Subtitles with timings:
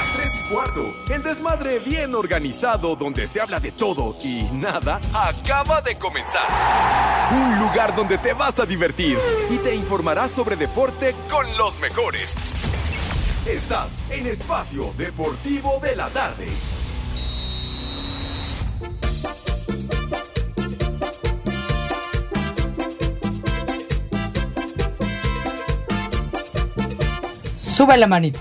[0.00, 0.94] Son las 3 y cuarto.
[1.10, 6.46] El desmadre bien organizado donde se habla de todo y nada acaba de comenzar.
[7.32, 9.18] Un lugar donde te vas a divertir
[9.50, 12.34] y te informarás sobre deporte con los mejores.
[13.46, 16.46] Estás en Espacio Deportivo de la Tarde.
[27.56, 28.40] Sube la manito.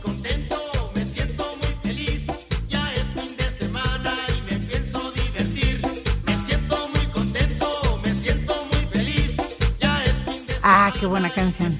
[0.00, 2.26] Contento, me siento muy feliz.
[2.68, 3.50] Ya es fin de
[10.62, 11.78] Ah, qué buena canción.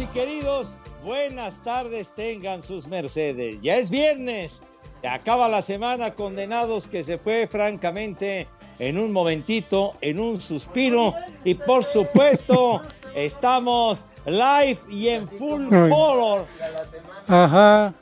[0.00, 3.60] Y queridos, buenas tardes tengan sus mercedes.
[3.62, 4.62] Ya es viernes.
[5.00, 8.48] Se acaba la semana condenados que se fue francamente
[8.78, 11.14] en un momentito, en un suspiro.
[11.44, 12.82] Y por supuesto,
[13.14, 16.46] estamos live y en full color.
[17.28, 17.94] Ajá.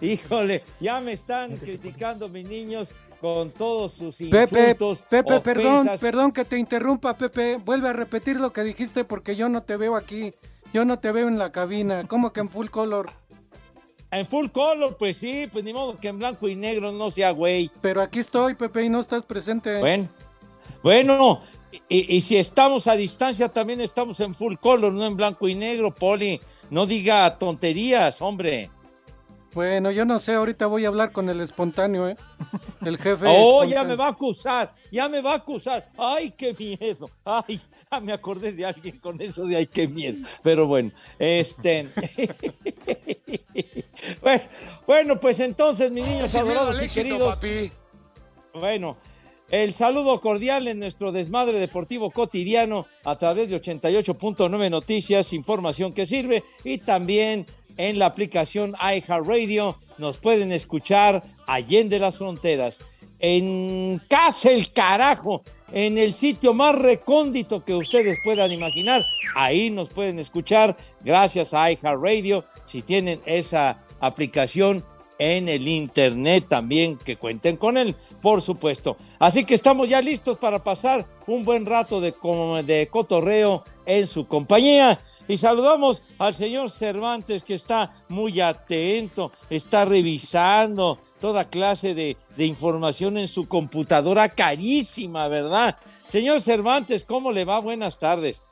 [0.00, 2.88] Híjole, ya me están criticando mis niños
[3.20, 5.02] con todos sus insultos.
[5.08, 6.00] Pepe, perdón, ofensas.
[6.00, 7.56] perdón que te interrumpa, Pepe.
[7.56, 10.32] Vuelve a repetir lo que dijiste porque yo no te veo aquí.
[10.72, 12.06] Yo no te veo en la cabina.
[12.06, 13.10] ¿Cómo que en full color?
[14.10, 17.30] En full color, pues sí, pues ni modo que en blanco y negro no sea
[17.30, 17.70] güey.
[17.82, 19.78] Pero aquí estoy, Pepe, y no estás presente.
[19.78, 20.08] Bueno,
[20.82, 21.40] bueno,
[21.88, 25.54] y, y si estamos a distancia también estamos en full color, no en blanco y
[25.54, 26.40] negro, Poli.
[26.70, 28.70] No diga tonterías, hombre.
[29.54, 32.16] Bueno, yo no sé, ahorita voy a hablar con el espontáneo, ¿eh?
[32.84, 33.26] El jefe.
[33.28, 33.74] Oh, espontáneo.
[33.74, 35.86] ya me va a acusar, ya me va a acusar.
[35.96, 37.10] Ay, qué miedo.
[37.24, 37.60] Ay,
[37.90, 40.26] ya me acordé de alguien con eso de ay, qué miedo.
[40.42, 41.88] Pero bueno, este.
[44.86, 47.34] bueno, pues entonces, mis niños adorados y éxito, queridos.
[47.34, 47.72] papi.
[48.54, 48.96] Bueno,
[49.50, 56.04] el saludo cordial en nuestro desmadre deportivo cotidiano a través de 88.9 Noticias, información que
[56.04, 57.46] sirve y también
[57.78, 62.78] en la aplicación iHeartRadio nos pueden escuchar allende las fronteras.
[63.20, 65.42] En casa el carajo,
[65.72, 69.02] en el sitio más recóndito que ustedes puedan imaginar,
[69.34, 74.84] ahí nos pueden escuchar gracias a iHeartRadio si tienen esa aplicación
[75.18, 78.96] en el internet también, que cuenten con él, por supuesto.
[79.18, 82.14] Así que estamos ya listos para pasar un buen rato de,
[82.64, 84.98] de cotorreo en su compañía.
[85.26, 92.46] Y saludamos al señor Cervantes que está muy atento, está revisando toda clase de, de
[92.46, 95.76] información en su computadora carísima, ¿verdad?
[96.06, 97.58] Señor Cervantes, ¿cómo le va?
[97.58, 98.48] Buenas tardes.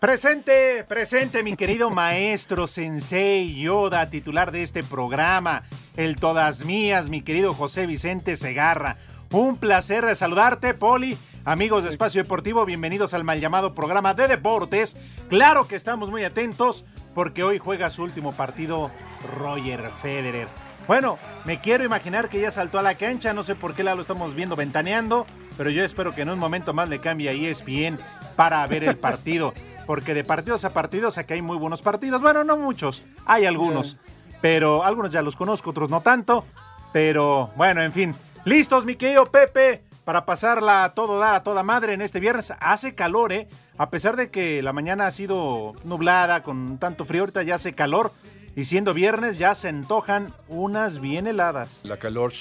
[0.00, 5.64] Presente, presente, mi querido maestro Sensei Yoda, titular de este programa,
[5.96, 8.96] el Todas Mías, mi querido José Vicente Segarra.
[9.32, 11.18] Un placer saludarte, Poli.
[11.44, 14.96] Amigos de Espacio Deportivo, bienvenidos al mal llamado programa de deportes.
[15.28, 18.92] Claro que estamos muy atentos porque hoy juega su último partido
[19.36, 20.46] Roger Federer.
[20.86, 23.96] Bueno, me quiero imaginar que ya saltó a la cancha, no sé por qué la
[23.96, 27.32] lo estamos viendo ventaneando, pero yo espero que en un momento más le cambie a
[27.32, 27.98] ESPN
[28.36, 29.52] para ver el partido,
[29.88, 32.20] porque de partidos a partidos aquí hay muy buenos partidos.
[32.20, 33.96] Bueno, no muchos, hay algunos,
[34.42, 36.44] pero algunos ya los conozco, otros no tanto,
[36.92, 38.14] pero bueno, en fin.
[38.44, 42.52] Listos, mi querido Pepe, para pasarla a todo dar a toda madre en este viernes.
[42.60, 43.48] Hace calor, ¿eh?
[43.78, 47.72] A pesar de que la mañana ha sido nublada, con tanto frío, ahorita ya hace
[47.72, 48.12] calor.
[48.56, 51.80] Y siendo viernes ya se antojan unas bien heladas.
[51.84, 52.34] La calor.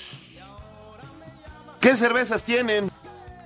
[1.80, 2.92] ¿Qué cervezas tienen?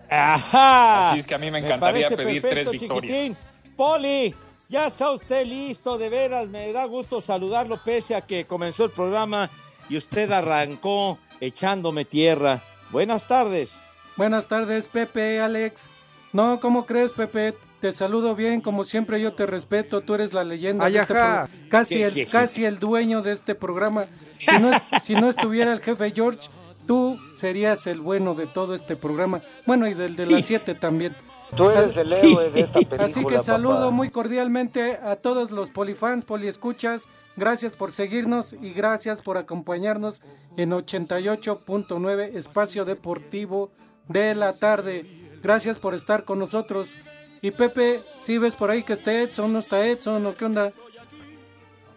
[0.09, 1.11] Ajá.
[1.11, 3.15] Así es que a mí me encantaría pedir perfecto, tres victorias.
[3.15, 3.50] chiquitín.
[3.81, 4.35] Poli,
[4.69, 8.91] ya está usted listo, de veras, me da gusto saludarlo pese a que comenzó el
[8.91, 9.49] programa
[9.89, 12.61] y usted arrancó echándome tierra.
[12.91, 13.81] Buenas tardes.
[14.17, 15.89] Buenas tardes, Pepe, Alex.
[16.31, 17.55] No, ¿cómo crees, Pepe?
[17.79, 21.67] Te saludo bien, como siempre yo te respeto, tú eres la leyenda Ay, de este
[21.67, 24.05] casi el, casi el dueño de este programa.
[24.37, 24.69] Si no,
[25.01, 26.49] si no estuviera el jefe George,
[26.85, 29.41] tú serías el bueno de todo este programa.
[29.65, 31.15] Bueno, y del de las siete también.
[31.55, 33.03] Tú eres el héroe de esta película.
[33.05, 33.91] Así que saludo papá.
[33.91, 37.07] muy cordialmente a todos los polifans, poliescuchas.
[37.35, 40.21] Gracias por seguirnos y gracias por acompañarnos
[40.57, 43.71] en 88.9 Espacio Deportivo
[44.07, 45.05] de la tarde.
[45.41, 46.95] Gracias por estar con nosotros.
[47.41, 50.73] Y Pepe, si ves por ahí que está Edson, no está Edson, o qué onda?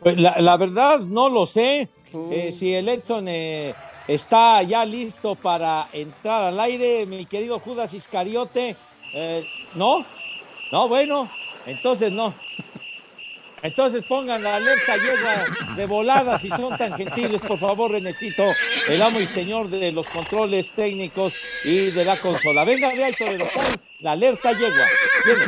[0.01, 1.91] Pues la, la verdad no lo sé.
[2.13, 2.31] Oh.
[2.31, 3.75] Eh, si el Edson eh,
[4.09, 8.77] está ya listo para entrar al aire, mi querido Judas Iscariote,
[9.15, 10.05] eh, no,
[10.73, 11.31] no, bueno,
[11.67, 12.35] entonces no.
[13.63, 18.45] Entonces pongan la alerta yegua de volada si son tan gentiles, por favor, Renecito,
[18.89, 21.33] el amo y señor de los controles técnicos
[21.65, 22.65] y de la consola.
[22.65, 23.49] Venga de ahí, Torero,
[24.01, 24.87] la alerta yegua.
[25.25, 25.45] Viene.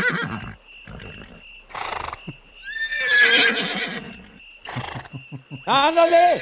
[5.67, 6.41] ¡Ándale!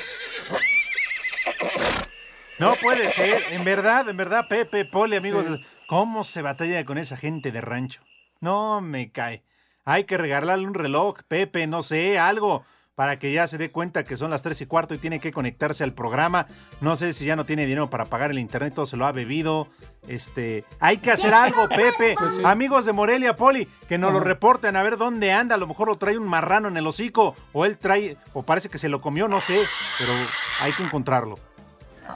[2.58, 5.44] No puede ser, en verdad, en verdad, Pepe, Poli, amigos,
[5.86, 8.02] ¿cómo se batalla con esa gente de rancho?
[8.40, 9.42] No me cae.
[9.84, 12.64] Hay que regalarle un reloj, Pepe, no sé, algo,
[12.94, 15.32] para que ya se dé cuenta que son las tres y cuarto y tiene que
[15.32, 16.46] conectarse al programa.
[16.80, 19.12] No sé si ya no tiene dinero para pagar el internet, todo se lo ha
[19.12, 19.68] bebido.
[20.08, 22.14] Este, hay que hacer algo, Pepe.
[22.44, 25.56] Amigos de Morelia, Poli, que nos lo reporten a ver dónde anda.
[25.56, 28.70] A lo mejor lo trae un marrano en el hocico, o él trae, o parece
[28.70, 29.60] que se lo comió, no sé,
[29.98, 30.12] pero
[30.60, 31.38] hay que encontrarlo.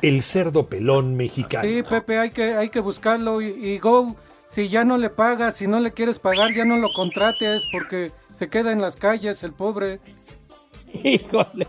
[0.03, 1.69] El cerdo pelón mexicano.
[1.69, 4.17] Sí, Pepe, hay que, hay que buscarlo y, y Go,
[4.51, 8.13] si ya no le pagas, si no le quieres pagar, ya no lo contrates porque
[8.33, 10.01] se queda en las calles el pobre.
[11.05, 11.67] Híjole.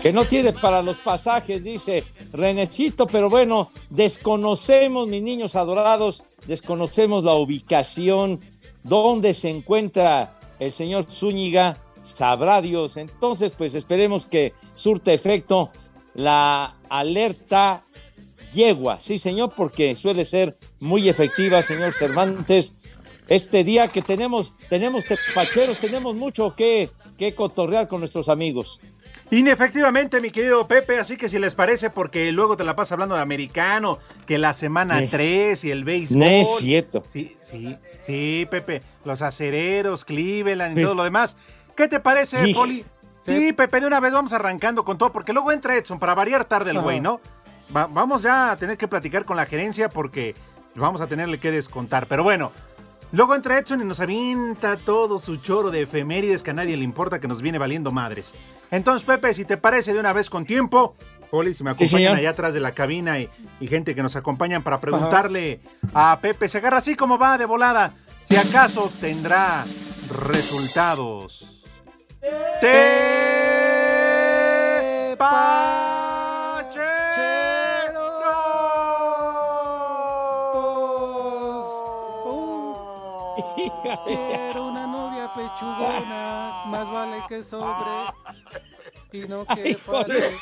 [0.00, 7.24] Que no tiene para los pasajes, dice Renecito, pero bueno, desconocemos, mis niños adorados, desconocemos
[7.24, 8.40] la ubicación,
[8.82, 12.96] dónde se encuentra el señor Zúñiga, sabrá Dios.
[12.96, 15.70] Entonces, pues esperemos que surta efecto
[16.14, 17.82] la alerta
[18.52, 22.74] yegua, sí señor, porque suele ser muy efectiva, señor Cervantes.
[23.28, 28.80] Este día que tenemos, tenemos tepacheros, tenemos mucho que, que cotorrear con nuestros amigos.
[29.30, 33.14] Inefectivamente, mi querido Pepe, así que si les parece, porque luego te la pasas hablando
[33.14, 36.18] de americano, que la semana Es- 3 y el béisbol.
[36.18, 37.04] No es cierto.
[37.12, 41.36] Sí, sí, sí, Pepe, los acereros, Cleveland y Pues- todo lo demás.
[41.76, 42.52] ¿Qué te parece.
[42.54, 42.84] Poli?
[43.22, 46.44] Sí, Pepe, de una vez vamos arrancando con todo, porque luego entra Edson para variar
[46.46, 46.84] tarde el Ajá.
[46.84, 47.20] güey, ¿no?
[47.74, 50.34] Va- vamos ya a tener que platicar con la gerencia porque
[50.74, 52.06] vamos a tenerle que descontar.
[52.06, 52.50] Pero bueno,
[53.12, 56.82] luego entra Edson y nos avienta todo su choro de efemérides que a nadie le
[56.84, 58.32] importa, que nos viene valiendo madres.
[58.70, 60.96] Entonces, Pepe, si te parece de una vez con tiempo,
[61.30, 63.28] Poli, si me acompañan allá atrás de la cabina y,
[63.60, 65.60] y gente que nos acompañan para preguntarle
[65.94, 67.92] a Pepe, se agarra así como va de volada,
[68.28, 69.64] si acaso tendrá
[70.24, 71.46] resultados.
[72.20, 72.36] Quiero
[84.66, 88.12] una novia pechugona, más vale que sobre
[89.12, 90.36] y no que falte.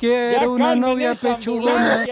[0.00, 2.04] Quiero ya una novia pechugona.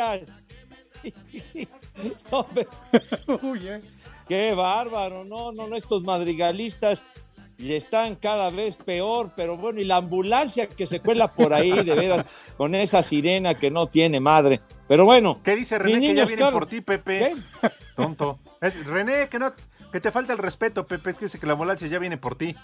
[3.43, 3.83] Uy, eh.
[4.28, 7.02] qué bárbaro, no, no, no, estos madrigalistas
[7.59, 11.95] están cada vez peor, pero bueno, y la ambulancia que se cuela por ahí, de
[11.95, 14.61] veras, con esa sirena que no tiene madre.
[14.89, 16.01] Pero bueno, ¿Qué dice René?
[16.01, 17.19] Que ya vienen claro, por ti, Pepe.
[17.63, 17.71] ¿qué?
[17.97, 18.39] Tonto.
[18.61, 19.53] Es- René, que no,
[19.91, 21.11] que te falta el respeto, Pepe.
[21.11, 22.55] Es que dice que la ambulancia ya viene por ti.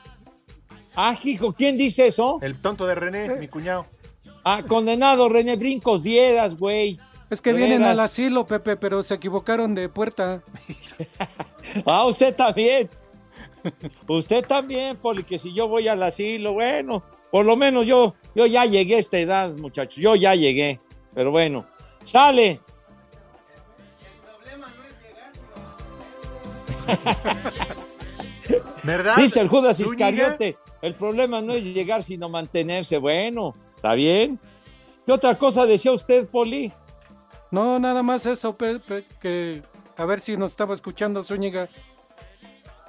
[0.95, 2.39] Ah, hijo, ¿quién dice eso?
[2.43, 3.87] El tonto de René, mi cuñado.
[4.45, 7.01] Ah, condenado, René Brincos Dieras, güey.
[7.31, 7.93] Es que vienen veras.
[7.93, 10.43] al asilo, Pepe, pero se equivocaron de puerta.
[11.87, 12.91] Ah, usted también.
[14.09, 18.47] Usted también, Poli, que si yo voy al asilo, bueno, por lo menos yo, yo
[18.47, 20.81] ya llegué a esta edad, muchachos, yo ya llegué.
[21.15, 21.67] Pero bueno,
[22.05, 22.61] sale.
[28.83, 29.17] ¿Verdad?
[29.17, 29.79] Dice el Judas?
[29.81, 32.99] Iscariote, el problema no es llegar, sino mantenerse.
[32.99, 34.39] Bueno, está bien.
[35.07, 36.73] ¿Qué otra cosa decía usted, Poli?
[37.51, 39.63] No, nada más eso, Pepe, que
[39.97, 41.69] a ver si nos estaba escuchando Zúñiga.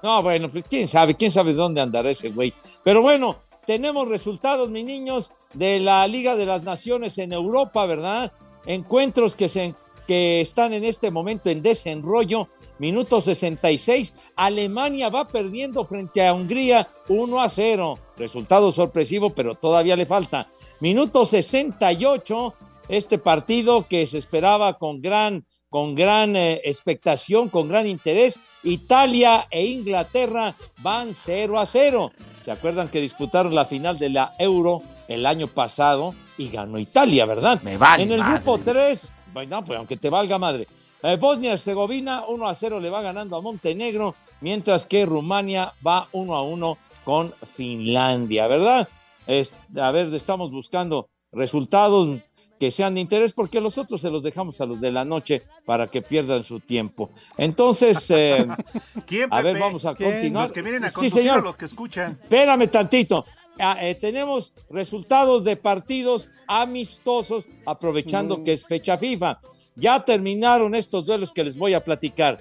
[0.04, 2.54] No, bueno, pues quién sabe, quién sabe dónde andará ese güey.
[2.84, 8.34] Pero bueno, tenemos resultados, mis niños, de la Liga de las Naciones en Europa, ¿verdad?
[8.66, 9.74] Encuentros que se
[10.06, 12.50] que están en este momento en desenrollo.
[12.80, 17.98] Minuto 66, Alemania va perdiendo frente a Hungría 1 a 0.
[18.18, 20.50] Resultado sorpresivo, pero todavía le falta.
[20.82, 22.54] Minuto 68,
[22.90, 28.40] este partido que se esperaba con gran, con gran eh, expectación, con gran interés.
[28.62, 30.54] Italia e Inglaterra
[30.84, 32.12] van 0 a 0.
[32.46, 37.26] ¿Se acuerdan que disputaron la final de la Euro el año pasado y ganó Italia,
[37.26, 37.60] verdad?
[37.64, 38.36] Me vale En el madre.
[38.36, 40.68] grupo 3, bueno, pues aunque te valga madre.
[41.02, 46.36] Eh, Bosnia-Herzegovina 1 a 0 le va ganando a Montenegro, mientras que Rumania va 1
[46.36, 48.88] a 1 con Finlandia, ¿verdad?
[49.26, 52.20] Es- a ver, estamos buscando resultados
[52.60, 55.42] que sean de interés porque los otros se los dejamos a los de la noche
[55.66, 57.10] para que pierdan su tiempo.
[57.38, 58.48] Entonces, eh,
[59.06, 60.12] ¿Quién, a ver, vamos a ¿Quién?
[60.12, 60.44] continuar.
[60.46, 61.40] Los que vienen a Sí, señor.
[61.40, 62.20] o los que escuchan.
[62.24, 63.26] Espérame tantito.
[63.60, 69.40] Ah, eh, tenemos resultados de partidos amistosos, aprovechando que es fecha FIFA.
[69.76, 72.40] Ya terminaron estos duelos que les voy a platicar.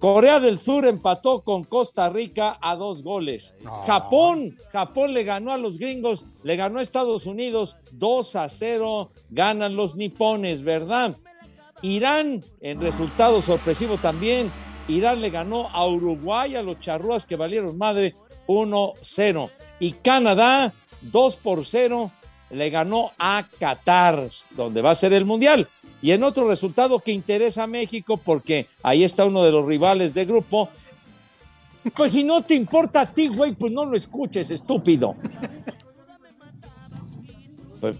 [0.00, 3.54] Corea del Sur empató con Costa Rica a dos goles.
[3.86, 9.10] Japón, Japón le ganó a los gringos, le ganó a Estados Unidos 2 a 0,
[9.28, 11.14] ganan los nipones, ¿verdad?
[11.82, 14.50] Irán, en resultado sorpresivo también,
[14.88, 18.14] Irán le ganó a Uruguay, a los charrúas que valieron madre
[18.46, 19.50] 1-0.
[19.80, 22.10] Y Canadá, 2 por 0,
[22.50, 25.68] le ganó a Qatar, donde va a ser el Mundial.
[26.02, 30.14] Y en otro resultado que interesa a México, porque ahí está uno de los rivales
[30.14, 30.68] de grupo.
[31.94, 35.14] Pues si no te importa a ti, güey, pues no lo escuches, estúpido.
[37.80, 37.98] Pues,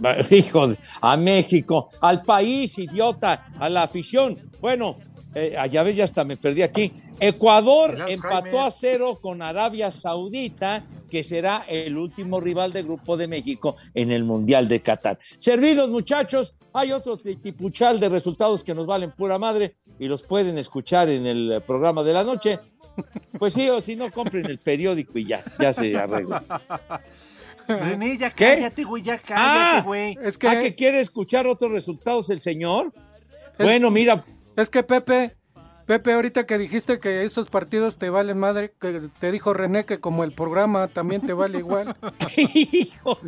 [0.30, 4.36] hijo, a México, al país, idiota, a la afición.
[4.60, 4.96] Bueno,
[5.34, 6.92] eh, ya ves, ya hasta me perdí aquí.
[7.20, 13.28] Ecuador empató a cero con Arabia Saudita, que será el último rival de grupo de
[13.28, 15.18] México en el Mundial de Qatar.
[15.38, 20.58] Servidos, muchachos, hay otro tipuchal de resultados que nos valen pura madre y los pueden
[20.58, 22.58] escuchar en el programa de la noche.
[23.38, 26.42] Pues sí, o si no, compren el periódico y ya, ya se arregla.
[27.68, 28.54] René, ya ¿Qué?
[28.56, 30.18] cállate, güey, ya Ah, cállate, güey.
[30.22, 32.92] Es ¿A que, que quiere escuchar otros resultados el señor?
[33.58, 34.24] Bueno, mira,
[34.56, 35.36] es que Pepe,
[35.88, 40.00] Pepe, ahorita que dijiste que esos partidos te valen madre, que te dijo René que
[40.00, 41.96] como el programa también te vale igual.
[42.36, 43.18] hijo.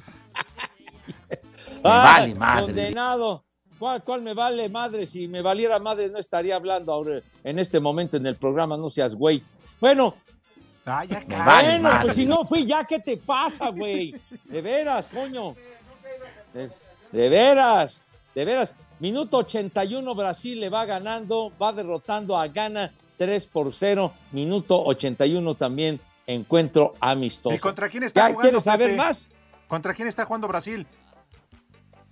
[1.77, 2.67] Me vale madre.
[2.67, 3.45] Condenado.
[3.79, 5.07] ¿Cuál, cuál me vale madre?
[5.07, 8.91] Si me valiera madre no estaría hablando ahora en este momento en el programa, no
[8.91, 9.43] seas güey.
[9.81, 10.15] Bueno,
[10.85, 12.03] Ah, ya Me vale bueno, madre.
[12.05, 14.15] pues si no fui ya, ¿qué te pasa, güey?
[14.45, 15.55] De veras, coño.
[16.53, 16.71] De,
[17.13, 18.03] de veras,
[18.35, 18.75] de veras.
[19.01, 24.13] Minuto 81, Brasil le va ganando, va derrotando a Ghana 3 por 0.
[24.33, 27.55] Minuto 81 también, encuentro amistoso.
[27.55, 28.97] ¿Y contra quién está ¿Ya jugando, quieres saber Pepe?
[28.99, 29.31] más?
[29.69, 30.87] ¿Contra quién está jugando Brasil?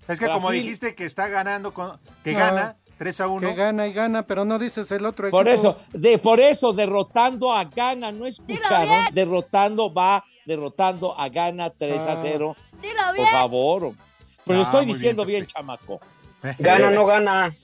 [0.07, 3.47] Es que como dijiste que está ganando, con- que Ah, gana 3 a 1.
[3.47, 5.69] Que gana y gana, pero no dices el otro Por equipo.
[5.73, 9.13] eso, de, por eso, derrotando a Ghana, ¿no escucharon?
[9.13, 12.19] Derrotando, va derrotando a Ghana 3 a Ah.
[12.23, 12.57] 0.
[12.81, 13.29] Dilo Por bien.
[13.29, 13.93] favor.
[14.45, 16.01] Pero lo Ah, estoy diciendo bien, bien, chamaco.
[16.59, 17.55] Gana, no gana.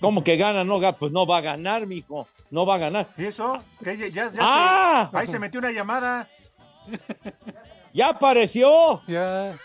[0.00, 0.62] ¿Cómo que gana?
[0.64, 2.28] No, ga- pues no va a ganar, mijo.
[2.50, 3.08] No va a ganar.
[3.16, 3.62] ¿Y eso?
[3.82, 3.96] ¿Qué?
[3.96, 5.08] Ya, ya- ya ¡Ah!
[5.10, 6.28] se- ahí se metió una llamada.
[7.92, 9.02] ¡Ya apareció!
[9.08, 9.56] Ya.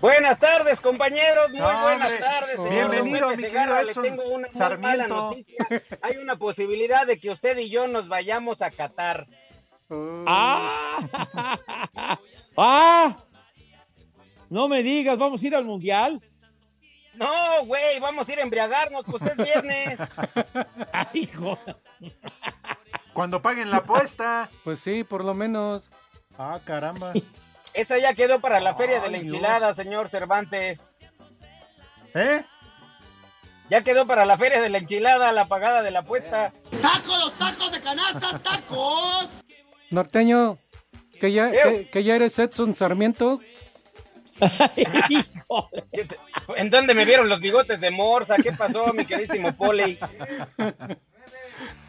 [0.00, 1.50] Buenas tardes, compañeros.
[1.50, 2.18] Muy No, buenas hombre.
[2.24, 2.56] tardes.
[2.56, 3.82] señor Bienvenido, mi Segarra.
[3.82, 4.80] Le tengo una muy Sarmiento.
[4.80, 5.66] mala noticia.
[6.02, 9.26] Hay una posibilidad de que usted y yo nos vayamos a Qatar.
[10.26, 11.08] ¡Ah!
[12.56, 13.16] ¡Ah!
[14.48, 16.20] No me digas, ¿vamos a ir al mundial?
[17.14, 19.98] No, güey, vamos a ir a embriagarnos, pues es viernes.
[20.92, 21.58] ¡Ay, hijo!
[23.14, 24.50] Cuando paguen la apuesta.
[24.64, 25.90] Pues sí, por lo menos.
[26.38, 27.14] Ah, caramba.
[27.72, 29.32] Esa ya quedó para la feria de la Dios.
[29.32, 30.88] enchilada, señor Cervantes.
[32.14, 32.44] ¿Eh?
[33.70, 36.52] Ya quedó para la feria de la enchilada, la pagada de la apuesta.
[39.90, 40.58] Norteño,
[41.20, 43.40] que ya, que, que ya eres Edson Sarmiento.
[46.56, 48.36] ¿En dónde me vieron los bigotes de Morsa?
[48.36, 49.98] ¿Qué pasó, mi queridísimo Poli?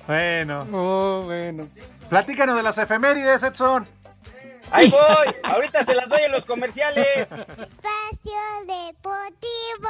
[0.07, 0.67] Bueno.
[0.71, 1.67] Oh, bueno.
[2.09, 3.87] Platícanos de las efemérides, Edson.
[4.71, 5.35] Ahí voy.
[5.43, 7.05] Ahorita se las doy en los comerciales.
[7.19, 9.89] Espacio Deportivo.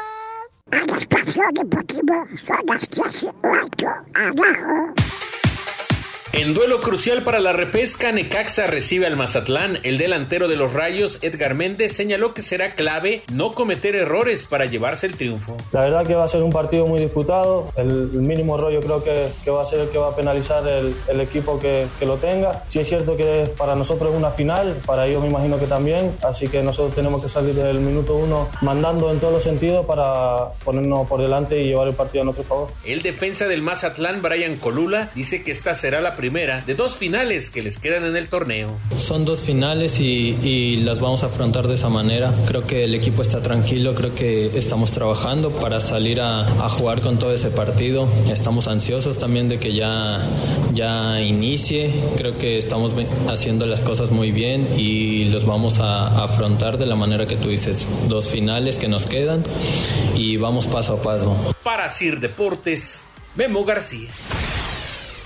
[0.71, 0.87] En
[6.53, 9.79] duelo crucial para la repesca, Necaxa recibe al Mazatlán.
[9.81, 14.65] El delantero de los Rayos, Edgar Méndez, señaló que será clave no cometer errores para
[14.65, 15.57] llevarse el triunfo.
[15.71, 17.73] La verdad que va a ser un partido muy disputado.
[17.75, 20.67] El, mínimo error yo creo que, que, va a ser el que va a penalizar
[20.67, 22.63] el, el equipo que, que, lo tenga.
[22.67, 26.15] Sí es cierto que para nosotros es una final, para ellos me imagino que también.
[26.21, 29.87] Así que nosotros tenemos que salir desde el minuto uno mandando en todos los sentidos
[29.87, 32.69] para ponernos por delante y llevar el partido a nuestro favor.
[32.85, 37.49] El defensa del Mazatlán, Brian Colula, dice que esta será la primera de dos finales
[37.49, 38.77] que les quedan en el torneo.
[38.97, 42.33] Son dos finales y, y, las vamos a afrontar de esa manera.
[42.45, 46.99] Creo que el equipo está tranquilo, creo que estamos trabajando para salir a, a jugar
[46.99, 48.09] con todo ese partido.
[48.29, 50.19] Estamos ansiosos también de que ya,
[50.73, 51.93] ya inicie.
[52.17, 52.91] Creo que estamos
[53.29, 57.37] haciendo las cosas muy bien y los vamos a, a afrontar de la manera que
[57.37, 57.87] tú dices.
[58.09, 59.43] Dos finales que nos quedan
[60.17, 61.55] y vamos paso a paso.
[61.63, 63.05] Para Sir Deportes,
[63.35, 64.09] Memo García.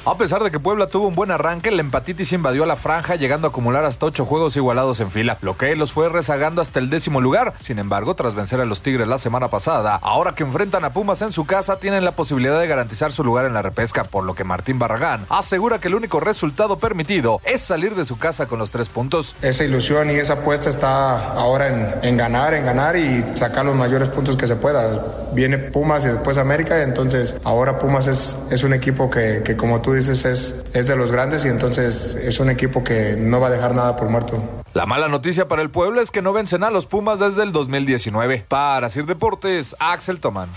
[0.04, 3.18] A pesar de que Puebla tuvo un buen arranque, la empatitis invadió a la franja,
[3.18, 6.80] llegando a acumular hasta ocho juegos igualados en fila, lo que los fue rezagando hasta
[6.80, 7.54] el décimo lugar.
[7.60, 11.22] Sin embargo, tras vencer a los Tigres la semana pasada, ahora que enfrentan a Pumas
[11.22, 14.34] en su casa, tienen la posibilidad de garantizar su lugar en la repesca, por lo
[14.34, 18.58] que Martín Barragán asegura que el único resultado permitido es salir de su casa con
[18.58, 19.36] los tres puntos.
[19.44, 24.10] Esa ilusión y esa apuesta está ahora en, ganar, en ganar y sacar los mayores
[24.10, 25.30] puntos que se pueda.
[25.34, 29.91] Viene Pumas y después América, entonces ahora Pumas es, es un equipo que como tú
[29.94, 33.52] dices es, es de los grandes y entonces es un equipo que no va a
[33.52, 34.42] dejar nada por muerto.
[34.74, 37.52] La mala noticia para el pueblo es que no vencen a los Pumas desde el
[37.52, 38.46] 2019.
[38.48, 40.50] Para Sir Deportes, Axel Tomán.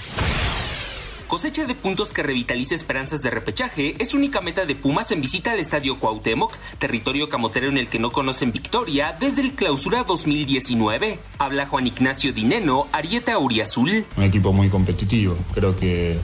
[1.27, 5.53] Cosecha de puntos que revitaliza esperanzas de repechaje es única meta de Pumas en visita
[5.53, 11.19] al Estadio Cuauhtémoc, territorio camotero en el que no conocen victoria desde el clausura 2019.
[11.39, 14.07] Habla Juan Ignacio Dineno, Arieta Uriazul.
[14.17, 15.37] Un equipo muy competitivo.
[15.55, 16.19] Creo que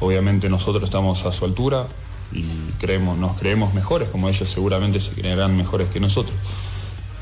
[0.00, 1.86] obviamente nosotros estamos a su altura
[2.32, 2.44] y
[2.80, 6.34] creemos, nos creemos mejores, como ellos seguramente se creerán mejores que nosotros.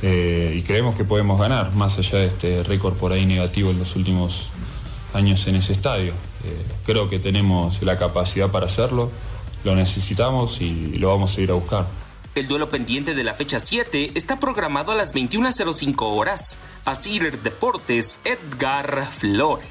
[0.03, 3.79] Eh, y creemos que podemos ganar, más allá de este récord por ahí negativo en
[3.79, 4.49] los últimos
[5.13, 6.13] años en ese estadio.
[6.45, 9.11] Eh, creo que tenemos la capacidad para hacerlo,
[9.65, 11.87] lo necesitamos y lo vamos a ir a buscar.
[12.35, 16.59] El duelo pendiente de la fecha 7 está programado a las 21.05 horas.
[16.85, 19.67] Asir Deportes, Edgar Flores.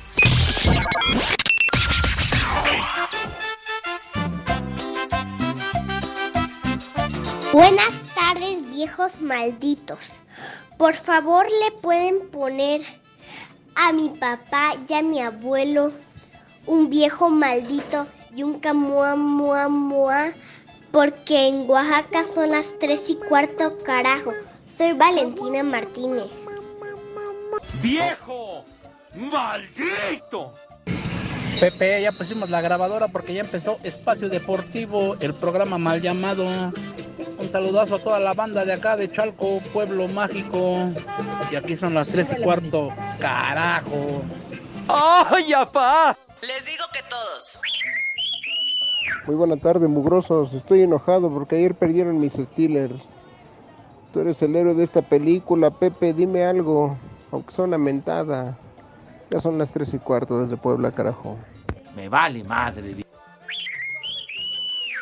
[7.51, 9.97] Buenas tardes, viejos malditos.
[10.77, 12.81] Por favor, le pueden poner
[13.75, 15.91] a mi papá y a mi abuelo
[16.67, 20.31] un viejo maldito y un camua mua mua
[20.91, 24.31] porque en Oaxaca son las tres y cuarto carajo.
[24.77, 26.45] Soy Valentina Martínez.
[27.81, 28.63] ¡Viejo!
[29.15, 30.53] ¡Maldito!
[31.59, 36.45] Pepe, ya pusimos la grabadora porque ya empezó Espacio Deportivo, el programa mal llamado.
[37.37, 40.91] Un saludazo a toda la banda de acá de Chalco, Pueblo Mágico.
[41.51, 42.89] Y aquí son las tres y cuarto.
[43.19, 44.21] Carajo.
[44.87, 46.17] ¡Ay, apá!
[46.41, 47.59] Les digo que todos.
[49.25, 50.53] Muy buena tarde, mugrosos.
[50.53, 53.13] Estoy enojado porque ayer perdieron mis Steelers.
[54.13, 56.97] Tú eres el héroe de esta película, Pepe, dime algo,
[57.31, 58.57] aunque sea una mentada.
[59.29, 61.37] Ya son las tres y cuarto desde Puebla, carajo.
[61.95, 62.95] Me vale madre.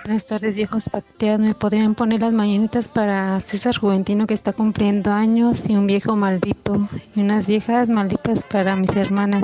[0.04, 1.40] Buenas tardes, viejos pateados.
[1.40, 6.16] ¿Me podrían poner las mañanitas para César Juventino que está cumpliendo años y un viejo
[6.16, 6.88] maldito?
[7.16, 9.44] Y unas viejas malditas para mis hermanas.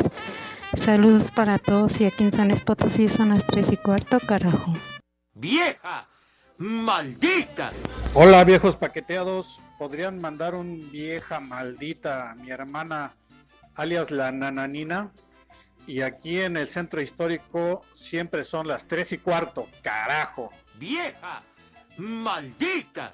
[0.77, 4.73] Saludos para todos y aquí en San Luis Potosí son las tres y cuarto, carajo.
[5.33, 6.07] ¡Vieja!
[6.57, 7.71] ¡Maldita!
[8.13, 9.61] Hola, viejos paqueteados.
[9.77, 13.15] ¿Podrían mandar un vieja maldita a mi hermana,
[13.75, 15.11] alias la nananina?
[15.85, 20.51] Y aquí en el centro histórico siempre son las tres y cuarto, carajo.
[20.79, 21.43] ¡Vieja!
[21.97, 23.11] ¡Maldita!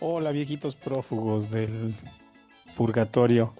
[0.00, 1.94] Hola, viejitos prófugos del
[2.76, 3.54] purgatorio.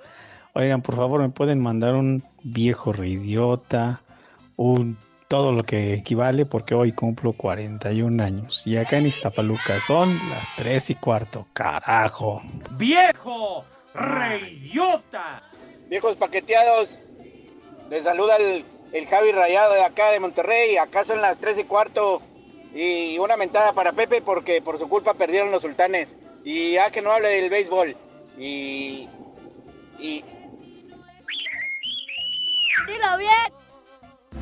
[0.54, 4.00] Oigan, por favor, me pueden mandar un viejo reidiota,
[4.56, 4.96] un
[5.28, 8.66] todo lo que equivale, porque hoy cumplo 41 años.
[8.66, 11.46] Y acá en Iztapaluca son las 3 y cuarto.
[11.52, 12.42] ¡Carajo!
[12.78, 13.64] ¡Viejo!
[13.94, 15.42] ¡Reidiota!
[15.88, 17.00] Viejos paqueteados,
[17.90, 20.76] les saluda el, el, Javi Rayado de acá de Monterrey.
[20.76, 22.20] Acá son las 3 y cuarto.
[22.74, 26.16] Y una mentada para Pepe porque por su culpa perdieron los sultanes.
[26.44, 27.96] Y ya que no hable del béisbol.
[28.38, 29.08] Y.
[29.98, 30.24] Y.
[32.86, 33.65] Dilo bien.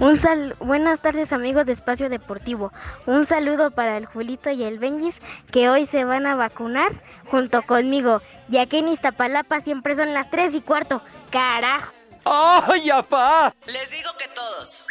[0.00, 2.72] Un sal Buenas tardes amigos de Espacio Deportivo.
[3.07, 5.20] Un saludo para el Julito y el Bengis
[5.52, 6.92] que hoy se van a vacunar
[7.30, 8.20] junto conmigo.
[8.48, 11.00] Ya que en Iztapalapa siempre son las 3 y cuarto.
[11.30, 11.92] Carajo.
[12.24, 13.54] ¡Ay, apá!
[13.66, 14.85] Les digo que todos.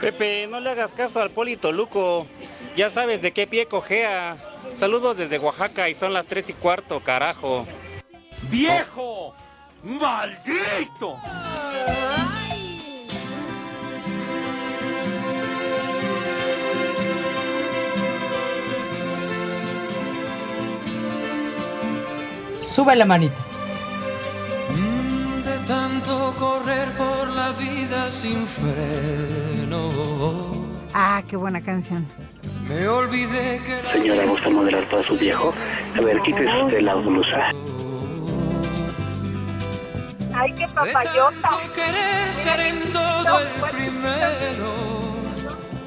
[0.00, 2.26] Pepe, no le hagas caso al Polito Luco.
[2.76, 4.36] ya sabes de qué pie cojea.
[4.76, 7.66] Saludos desde Oaxaca y son las tres y cuarto, carajo.
[8.50, 9.34] ¡Viejo!
[9.82, 11.18] ¡Maldito!
[22.70, 23.34] Sube la manito.
[25.44, 29.90] De tanto correr por la vida sin freno.
[30.94, 32.06] Ah, qué buena canción.
[32.68, 35.52] Me olvidé que era Señora, ¿gusta moderar para su viejo?
[35.96, 37.50] A ver, quítese usted la blusa.
[40.32, 41.48] Ay, qué papayota.
[41.74, 44.90] querer ser en todo el primero.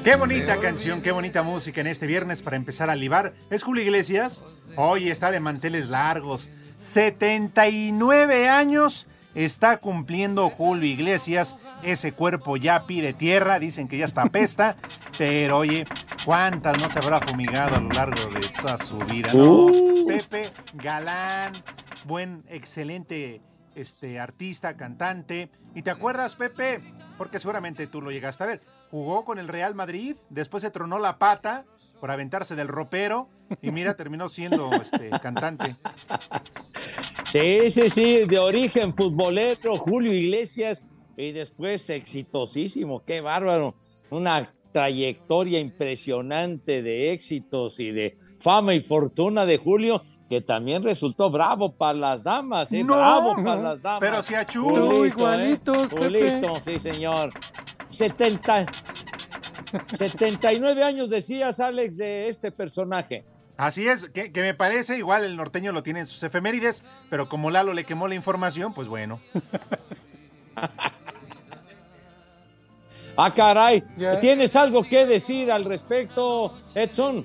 [0.04, 3.32] Qué bonita canción, qué bonita música en este viernes para empezar a libar.
[3.48, 4.42] ¿Es Julio Iglesias?
[4.76, 6.50] Hoy está de manteles largos.
[6.94, 11.56] 79 años está cumpliendo Julio Iglesias.
[11.82, 14.76] Ese cuerpo ya pide tierra, dicen que ya está pesta.
[15.18, 15.86] pero oye,
[16.24, 19.28] ¿cuántas no se habrá fumigado a lo largo de toda su vida?
[19.34, 20.06] No, Uh.
[20.06, 20.42] Pepe
[20.74, 21.50] Galán,
[22.06, 23.40] buen, excelente
[23.74, 25.50] este, artista, cantante.
[25.74, 26.80] ¿Y te acuerdas, Pepe?
[27.18, 28.60] Porque seguramente tú lo llegaste a ver.
[28.92, 31.64] Jugó con el Real Madrid, después se tronó la pata
[32.04, 33.30] por aventarse del ropero
[33.62, 35.76] y mira, terminó siendo este, cantante.
[37.24, 40.84] Sí, sí, sí, de origen futbolero, Julio Iglesias,
[41.16, 43.76] y después exitosísimo, qué bárbaro,
[44.10, 51.30] una trayectoria impresionante de éxitos y de fama y fortuna de Julio, que también resultó
[51.30, 52.84] bravo para las damas, ¿eh?
[52.84, 54.00] No, bravo para las damas.
[54.00, 54.62] pero si a Chu.
[54.62, 55.08] Julito, ¿eh?
[55.08, 56.04] Igualitos, Pepe.
[56.04, 57.30] Julito, sí, señor.
[57.88, 58.66] 70,
[59.96, 63.24] 79 años decías, Alex, de este personaje.
[63.56, 67.28] Así es, que, que me parece, igual el norteño lo tiene en sus efemérides, pero
[67.28, 69.20] como Lalo le quemó la información, pues bueno.
[73.16, 73.84] Ah, caray,
[74.20, 77.24] ¿tienes algo que decir al respecto, Edson?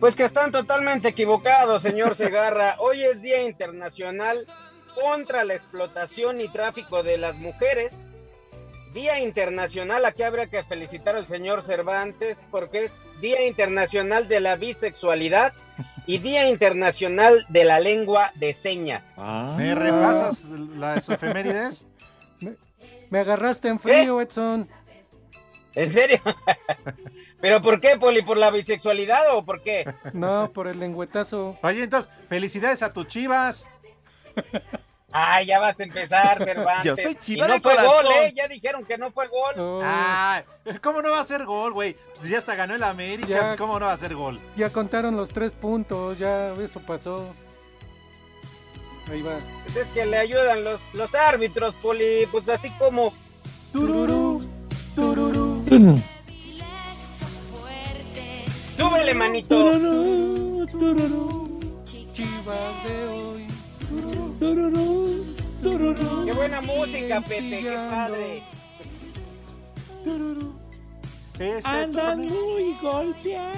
[0.00, 2.76] Pues que están totalmente equivocados, señor Segarra.
[2.80, 4.46] Hoy es Día Internacional
[4.94, 8.15] contra la explotación y tráfico de las mujeres.
[8.96, 14.56] Día Internacional, aquí habría que felicitar al señor Cervantes porque es Día Internacional de la
[14.56, 15.52] Bisexualidad
[16.06, 19.18] y Día Internacional de la Lengua de Señas.
[19.58, 20.44] ¿Me repasas
[20.76, 21.84] las efemérides?
[23.10, 24.66] Me agarraste en frío, Edson.
[25.74, 26.22] ¿En serio?
[27.42, 28.22] ¿Pero por qué, Poli?
[28.22, 29.92] ¿Por la bisexualidad o por qué?
[30.14, 31.58] No, por el lengüetazo.
[31.62, 33.66] Oye, entonces, felicidades a tus chivas.
[35.18, 36.84] Ay, ya vas a empezar, Cervantes.
[36.84, 38.04] Yo soy y no de fue corazón.
[38.04, 38.32] gol, ¿eh?
[38.36, 39.80] Ya dijeron que no fue gol.
[39.82, 40.42] Ah,
[40.82, 41.96] ¿cómo no va a ser gol, güey?
[42.18, 43.56] Pues ya hasta ganó el América, Ya.
[43.56, 44.38] ¿cómo no va a ser gol?
[44.56, 47.32] Ya contaron los tres puntos, ya eso pasó.
[49.10, 49.38] Ahí va.
[49.64, 52.26] Pues es que le ayudan los, los árbitros, Poli.
[52.30, 53.14] Pues así como...
[53.72, 54.42] Tururú,
[54.94, 55.62] tururú.
[58.76, 59.48] Súbele, manito.
[59.72, 61.60] Tururú, tururú.
[61.84, 63.25] Chivas de hoy.
[64.38, 65.24] Tururú,
[65.62, 66.24] tururú.
[66.24, 68.42] Qué buena música, Pepe, qué padre.
[71.38, 73.56] Este Andan muy golpeadas.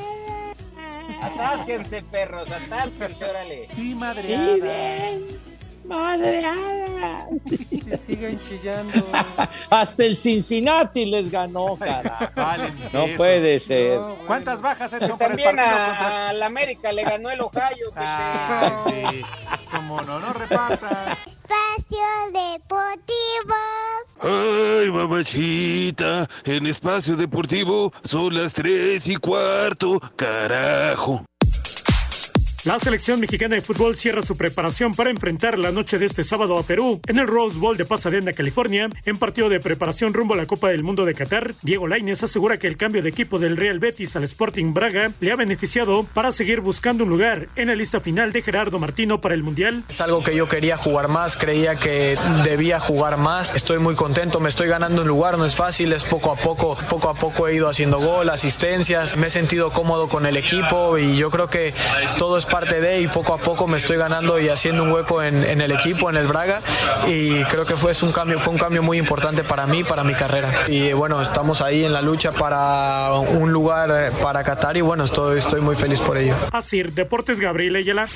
[1.23, 3.69] Atásquense, perros, atásquense, órale.
[3.75, 4.55] Sí, madreada.
[4.55, 5.39] bien
[5.89, 7.29] madreada.
[7.89, 9.07] Que sigan chillando.
[9.71, 12.27] Hasta el Cincinnati les ganó, carajo.
[12.37, 13.17] Vale, No eso.
[13.17, 13.99] puede ser.
[14.27, 16.29] ¿Cuántas bajas Edson por el También partido a, contra...
[16.29, 17.93] a la América le ganó el Ohio.
[17.97, 19.23] Ah, sí.
[19.71, 21.17] Cómo no, no reparta.
[21.27, 21.99] Espacio
[22.33, 23.55] Deportivo.
[24.21, 31.25] Ay, mamachita, en espacio deportivo son las tres y cuarto, carajo.
[32.69, 36.59] La selección mexicana de fútbol cierra su preparación para enfrentar la noche de este sábado
[36.59, 38.91] a Perú en el Rose Bowl de Pasadena, California.
[39.07, 42.59] En partido de preparación rumbo a la Copa del Mundo de Qatar, Diego Lainez asegura
[42.59, 46.31] que el cambio de equipo del Real Betis al Sporting Braga le ha beneficiado para
[46.31, 49.85] seguir buscando un lugar en la lista final de Gerardo Martino para el Mundial.
[49.89, 53.55] Es algo que yo quería jugar más, creía que debía jugar más.
[53.55, 56.77] Estoy muy contento, me estoy ganando un lugar, no es fácil, es poco a poco,
[56.91, 60.99] poco a poco he ido haciendo gol, asistencias, me he sentido cómodo con el equipo
[60.99, 61.73] y yo creo que
[62.19, 65.23] todo es parte de y poco a poco me estoy ganando y haciendo un hueco
[65.23, 66.61] en, en el equipo, en el Braga
[67.07, 70.05] y creo que fue es un cambio, fue un cambio muy importante para mí, para
[70.05, 70.67] mi carrera.
[70.69, 75.05] Y bueno, estamos ahí en la lucha para un lugar eh, para Qatar y bueno,
[75.05, 76.35] estoy, estoy muy feliz por ello.
[76.53, 78.09] Así, Deportes Gabriel Ayala.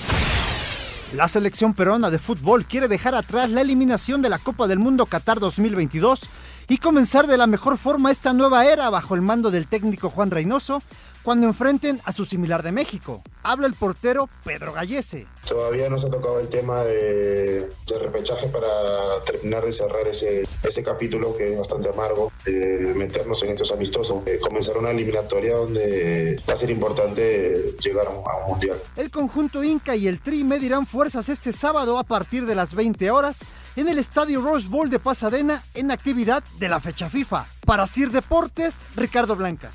[1.14, 5.04] La selección peruana de fútbol quiere dejar atrás la eliminación de la Copa del Mundo
[5.04, 6.20] Qatar 2022
[6.68, 10.30] y comenzar de la mejor forma esta nueva era bajo el mando del técnico Juan
[10.30, 10.82] Reynoso
[11.22, 13.22] cuando enfrenten a su similar de México.
[13.42, 15.26] Habla el portero Pedro Gallese.
[15.46, 20.42] Todavía no se ha tocado el tema de, de repechaje para terminar de cerrar ese,
[20.62, 25.56] ese capítulo que es bastante amargo, de meternos en estos amistosos, de comenzar una eliminatoria
[25.56, 28.80] donde va a ser importante llegar a un mundial.
[28.96, 33.10] El conjunto Inca y el Tri medirán fuerzas este sábado a partir de las 20
[33.10, 33.44] horas
[33.76, 37.46] en el Estadio Rose Bowl de Pasadena en actividad de la fecha FIFA.
[37.64, 39.74] Para Sir Deportes, Ricardo Blancas.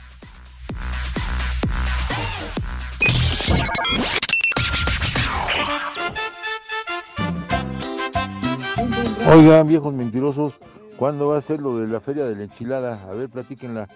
[9.30, 10.54] Oigan, viejos mentirosos,
[10.98, 13.04] ¿cuándo va a ser lo de la feria de la enchilada?
[13.10, 13.90] A ver, platíquenla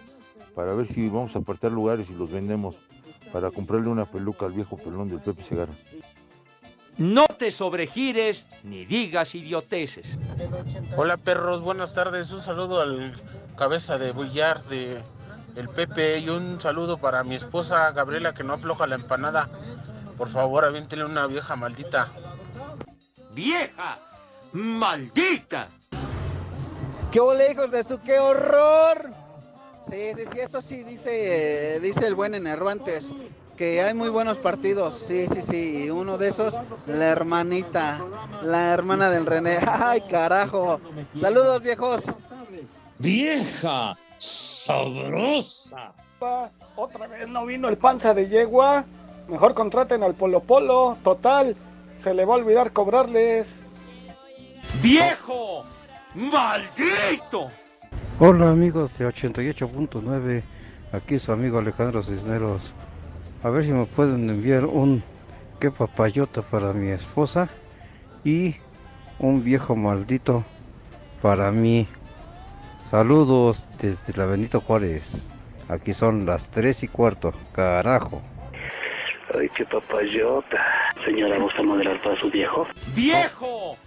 [0.56, 2.76] para ver si vamos a apartar lugares y los vendemos
[3.32, 5.74] para comprarle una peluca al viejo pelón del Pepe Segarra.
[6.98, 10.18] No te sobregires ni digas idioteces.
[10.98, 12.32] Hola perros, buenas tardes.
[12.32, 13.14] Un saludo al
[13.58, 15.02] cabeza de Bullar de
[15.56, 19.50] el Pepe y un saludo para mi esposa Gabriela que no afloja la empanada.
[20.18, 22.10] Por favor, aviéntele una vieja maldita.
[23.34, 23.98] ¡Vieja!
[24.54, 25.70] ¡Maldita!
[27.12, 29.12] ¡Qué ole, hijos de su qué horror!
[29.90, 33.14] Sí, sí, sí, eso sí dice, dice el buen Enervantes,
[33.62, 34.96] que hay muy buenos partidos.
[34.96, 35.84] Sí, sí, sí.
[35.84, 38.02] y Uno de esos, la hermanita,
[38.42, 39.60] la hermana del René.
[39.68, 40.82] ¡Ay, carajo!
[41.16, 42.06] Saludos, viejos.
[42.98, 43.96] ¡Vieja!
[44.18, 45.94] ¡Sabrosa!
[46.76, 48.84] Otra vez no vino el panza de yegua.
[49.28, 50.98] Mejor contraten al Polo Polo.
[51.04, 51.56] Total,
[52.04, 53.46] se le va a olvidar cobrarles.
[54.82, 55.66] ¡Viejo!
[56.16, 57.50] ¡Maldito!
[58.20, 60.42] Hola amigos de 88.9,
[60.94, 62.74] aquí su amigo Alejandro Cisneros.
[63.44, 65.04] A ver si me pueden enviar un
[65.60, 67.50] que papayota para mi esposa
[68.24, 68.56] y
[69.20, 70.44] un viejo maldito
[71.22, 71.88] para mí.
[72.90, 75.32] Saludos desde la Benito Juárez.
[75.70, 78.22] Aquí son las 3 y cuarto, carajo.
[79.34, 80.66] Ay, qué papayota.
[81.06, 82.68] Señora, ¿gusta moderar para su viejo?
[82.94, 83.78] ¡Viejo!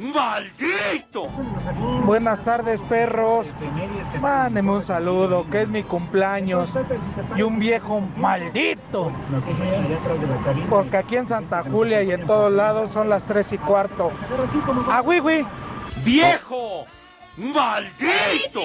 [0.00, 1.28] ¡Maldito!
[2.06, 3.48] Buenas tardes, perros.
[4.20, 6.74] Mándeme un saludo, que es mi cumpleaños.
[7.36, 9.12] Y un viejo maldito.
[10.70, 14.10] Porque aquí en Santa Julia y en todos lados son las 3 y cuarto.
[14.88, 15.46] ¡Ah, güey, güey!
[16.02, 16.86] ¡Viejo!
[17.36, 18.62] ¡Maldito!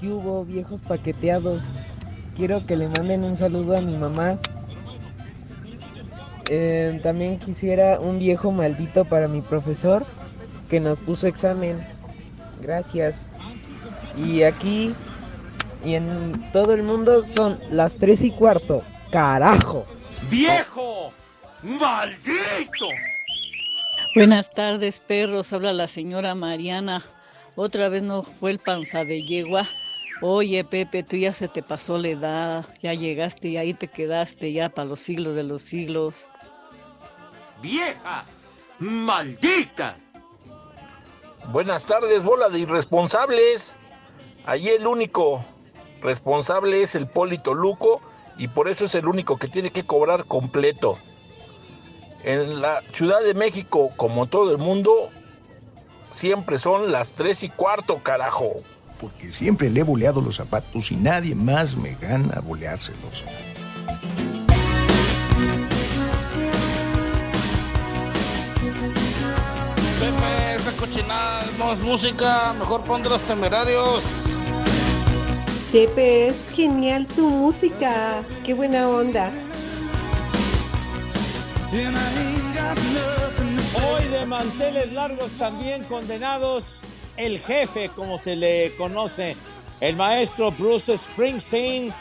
[0.00, 1.64] ¿Qué hubo, viejos paqueteados?
[2.36, 4.38] Quiero que le manden un saludo a mi mamá.
[6.48, 10.04] Eh, también quisiera un viejo maldito para mi profesor
[10.68, 11.84] que nos puso examen.
[12.60, 13.26] Gracias.
[14.16, 14.94] Y aquí
[15.84, 18.82] y en todo el mundo son las 3 y cuarto.
[19.10, 19.86] ¡Carajo!
[20.30, 21.10] ¡Viejo!
[21.62, 22.88] ¡Maldito!
[24.14, 25.52] Buenas tardes, perros.
[25.52, 27.04] Habla la señora Mariana.
[27.54, 29.66] Otra vez no fue el panza de yegua.
[30.22, 32.66] Oye, Pepe, tú ya se te pasó la edad.
[32.82, 36.28] Ya llegaste y ahí te quedaste ya para los siglos de los siglos.
[37.62, 38.24] ¡Vieja!
[38.78, 39.96] ¡Maldita!
[41.50, 43.76] Buenas tardes, bola de irresponsables.
[44.44, 45.44] Allí el único
[46.02, 48.00] responsable es el Polito Luco
[48.36, 50.98] y por eso es el único que tiene que cobrar completo.
[52.24, 55.10] En la Ciudad de México, como todo el mundo,
[56.10, 58.62] siempre son las tres y cuarto, carajo.
[59.00, 63.24] Porque siempre le he boleado los zapatos y nadie más me gana boleárselos.
[70.56, 74.40] Esa cochinada no es música, mejor pon de los temerarios.
[75.70, 78.22] Pepe, es genial tu música.
[78.44, 79.30] Qué buena onda.
[83.74, 86.80] Hoy de manteles largos también condenados
[87.18, 89.36] el jefe, como se le conoce,
[89.80, 91.92] el maestro Bruce Springsteen.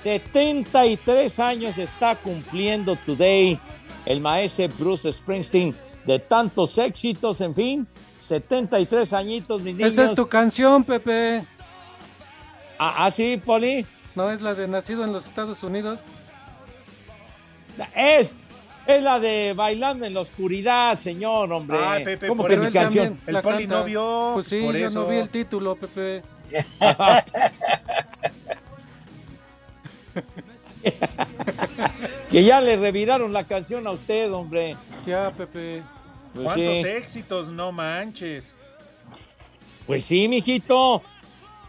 [0.00, 3.58] 73 años está cumpliendo today
[4.06, 5.74] el maestro Bruce Springsteen
[6.04, 7.86] de tantos éxitos, en fin,
[8.20, 9.92] 73 añitos, mis niños.
[9.92, 11.42] Esa es tu canción, Pepe.
[12.78, 13.86] Ah, ¿ah, sí, Poli.
[14.14, 16.00] ¿No es la de Nacido en los Estados Unidos?
[17.94, 18.34] Es,
[18.86, 21.78] es la de Bailando en la Oscuridad, señor, hombre.
[21.80, 23.20] Ay, Pepe, ¿Cómo por que mi canción?
[23.26, 25.00] El Poli no vio, Pues sí, por yo eso.
[25.00, 26.22] no vi el título, Pepe.
[32.30, 34.76] que ya le reviraron la canción a usted, hombre.
[35.06, 35.82] Ya, Pepe.
[36.34, 36.86] Pues ¿Cuántos sí.
[36.86, 37.48] éxitos?
[37.48, 38.54] No manches.
[39.86, 41.02] Pues sí, mijito.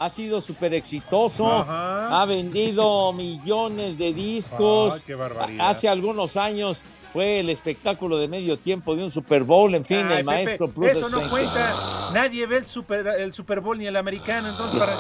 [0.01, 2.21] Ha sido súper exitoso, Ajá.
[2.21, 4.95] ha vendido millones de discos.
[4.95, 5.69] Ay, qué barbaridad.
[5.69, 6.83] Hace algunos años
[7.13, 10.23] fue el espectáculo de medio tiempo de un Super Bowl, en fin, Ay, el Pepe,
[10.23, 12.09] maestro Bruce Eso no cuenta.
[12.13, 14.49] Nadie ve el Super, el Super Bowl ni el americano.
[14.49, 14.95] Entonces, para.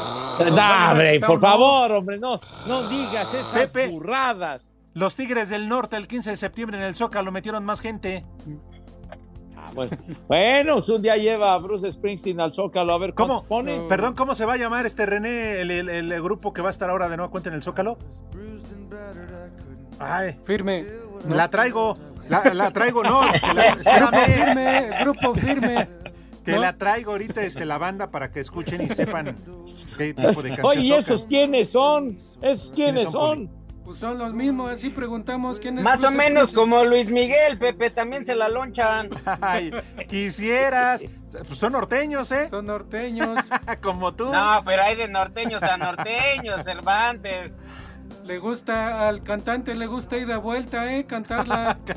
[0.51, 3.87] No, hombre, Está por favor, hombre, no, no digas esas Pepe.
[3.87, 4.75] burradas.
[4.93, 8.23] Los Tigres del Norte el 15 de septiembre en el Zócalo metieron más gente.
[9.73, 9.97] Bueno,
[10.27, 13.81] bueno, pues un día lleva a Bruce Springsteen al Zócalo a ver cómo pone.
[13.87, 16.71] Perdón, ¿cómo se va a llamar este René, el, el- el grupo que va a
[16.71, 17.97] estar ahora de nueva cuenta en el Zócalo?
[19.99, 20.85] Ay, Firme.
[21.29, 21.97] la traigo.
[22.29, 23.21] La, la traigo, no.
[23.55, 24.25] la- Grupo espérame.
[24.25, 25.87] firme, grupo firme.
[26.45, 26.61] Que ¿no?
[26.61, 29.37] la traigo ahorita este, la banda para que escuchen y sepan
[29.95, 32.17] qué tipo de canción Oye, ¿y esos quiénes son?
[32.41, 33.47] ¿Esos quiénes son?
[33.91, 37.89] Pues son los mismos, así preguntamos quién es Más o menos como Luis Miguel, Pepe,
[37.89, 39.09] también se la lonchan.
[39.41, 39.69] Ay,
[40.07, 41.01] quisieras.
[41.45, 42.47] Pues son norteños, ¿eh?
[42.47, 43.49] Son norteños.
[43.81, 44.31] Como tú.
[44.31, 47.51] No, pero hay de norteños a norteños, Cervantes.
[48.23, 51.03] Le gusta, al cantante le gusta ir de vuelta, ¿eh?
[51.05, 51.77] Cantarla.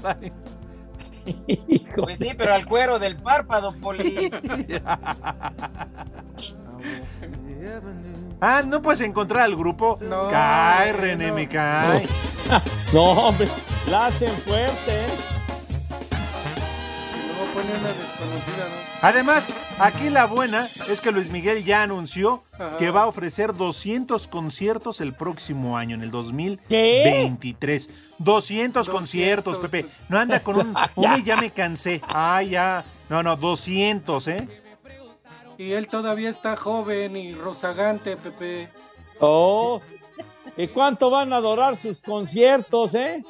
[1.95, 4.31] Pues sí, pero al cuero del párpado, Poli.
[8.47, 9.99] Ah, ¿no puedes encontrar al grupo?
[10.03, 10.99] No, cae, no.
[10.99, 12.07] René, me cae.
[12.93, 13.49] No, hombre,
[13.91, 15.07] la hacen fuerte, ¿eh?
[17.15, 18.85] Y luego pone una desconocida, ¿no?
[19.01, 22.77] Además, aquí la buena es que Luis Miguel ya anunció Ajá.
[22.77, 27.89] que va a ofrecer 200 conciertos el próximo año, en el 2023.
[28.19, 29.87] 200, conciertos, Pepe.
[30.11, 32.03] No anda con un, un y ya me cansé.
[32.07, 32.85] Ah, ya.
[33.09, 34.64] No, no, 200, ¿eh?
[35.59, 38.69] Y él todavía está joven y rozagante, Pepe.
[39.21, 39.81] Oh,
[40.57, 43.23] ¿y cuánto van a adorar sus conciertos, eh?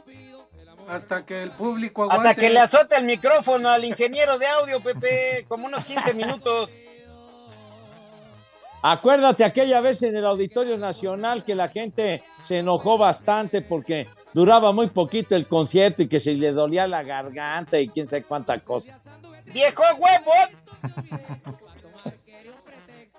[0.88, 2.28] Hasta que el público aguante.
[2.28, 6.70] Hasta que le azote el micrófono al ingeniero de audio, Pepe, como unos 15 minutos.
[8.86, 14.72] Acuérdate aquella vez en el Auditorio Nacional que la gente se enojó bastante porque duraba
[14.72, 18.58] muy poquito el concierto y que se le dolía la garganta y quién sabe cuánta
[18.58, 18.98] cosa.
[19.46, 20.32] ¡Viejo huevo!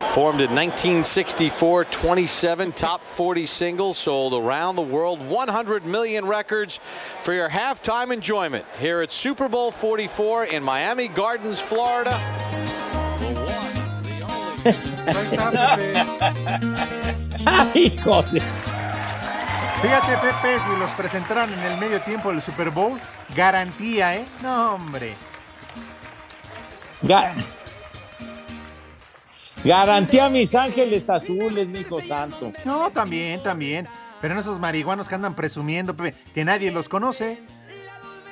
[0.02, 6.80] Formed in 1964, 27 top 40 singles sold around the world, 100 million records
[7.22, 12.12] for your halftime enjoyment here at Super Bowl 44 in Miami Gardens, Florida.
[15.06, 15.94] Ahí está, Pepe.
[17.46, 18.42] ¡Ay, joder!
[19.82, 23.00] Fíjate, Pepe, si los presentaran en el medio tiempo del Super Bowl,
[23.36, 24.26] garantía, ¿eh?
[24.42, 25.14] No, hombre.
[27.04, 27.34] Ga-
[29.66, 32.52] Garantía a mis ángeles azules, mi hijo santo.
[32.66, 33.88] No, también, también.
[34.22, 37.42] Pero en esos marihuanos que andan presumiendo, Pepe, que nadie los conoce.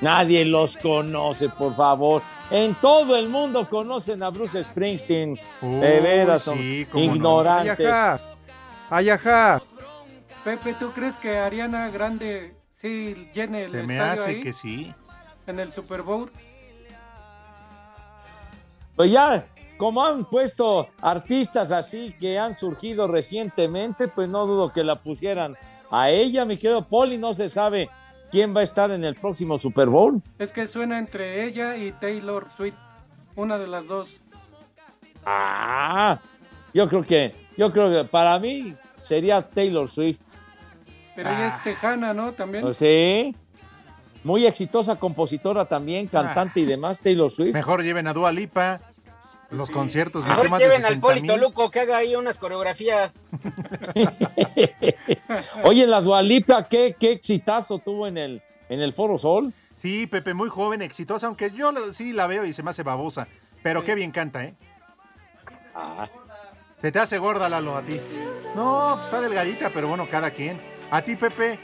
[0.02, 2.22] Nadie los conoce, por favor.
[2.52, 5.36] En todo el mundo conocen a Bruce Springsteen.
[5.36, 7.00] de Uy, veras, son sí, no.
[7.00, 7.88] ignorantes.
[7.88, 8.20] Ay,
[8.90, 9.62] Ay, ajá.
[10.44, 14.42] Pepe, ¿tú crees que Ariana Grande sí llene el Se me estadio hace ahí?
[14.42, 14.94] que sí.
[15.48, 16.30] En el Super Bowl.
[18.96, 19.44] Pues ya,
[19.78, 25.56] como han puesto artistas así que han surgido recientemente, pues no dudo que la pusieran
[25.92, 27.90] a ella, mi querido Poli, no se sabe
[28.32, 30.22] quién va a estar en el próximo Super Bowl.
[30.40, 32.76] Es que suena entre ella y Taylor Swift.
[33.36, 34.20] Una de las dos.
[35.26, 36.20] Ah,
[36.74, 40.20] yo creo que, yo creo que para mí sería Taylor Swift.
[41.16, 42.34] Pero ella es tejana, ¿no?
[42.34, 42.64] También.
[42.64, 43.36] Pues sí.
[44.24, 47.54] Muy exitosa compositora también, cantante y demás, Taylor Swift.
[47.54, 48.80] Mejor lleven a Dua Lipa.
[49.54, 51.38] Los conciertos, metió Mejor lleven al 60 Polito.
[51.38, 53.12] Luco que haga ahí unas coreografías.
[55.64, 59.54] Oye, la Dualipa, qué, qué exitazo tuvo en el, en el Foro Sol.
[59.76, 63.28] Sí, Pepe, muy joven, exitosa, aunque yo sí la veo y se me hace babosa.
[63.62, 64.54] Pero qué bien canta, ¿eh?
[65.76, 66.08] Ah.
[66.82, 68.00] Se te hace gorda, Lalo, a ti.
[68.56, 70.60] No, pues está delgadita, pero bueno, cada quien.
[70.92, 71.60] A ti, Pepe.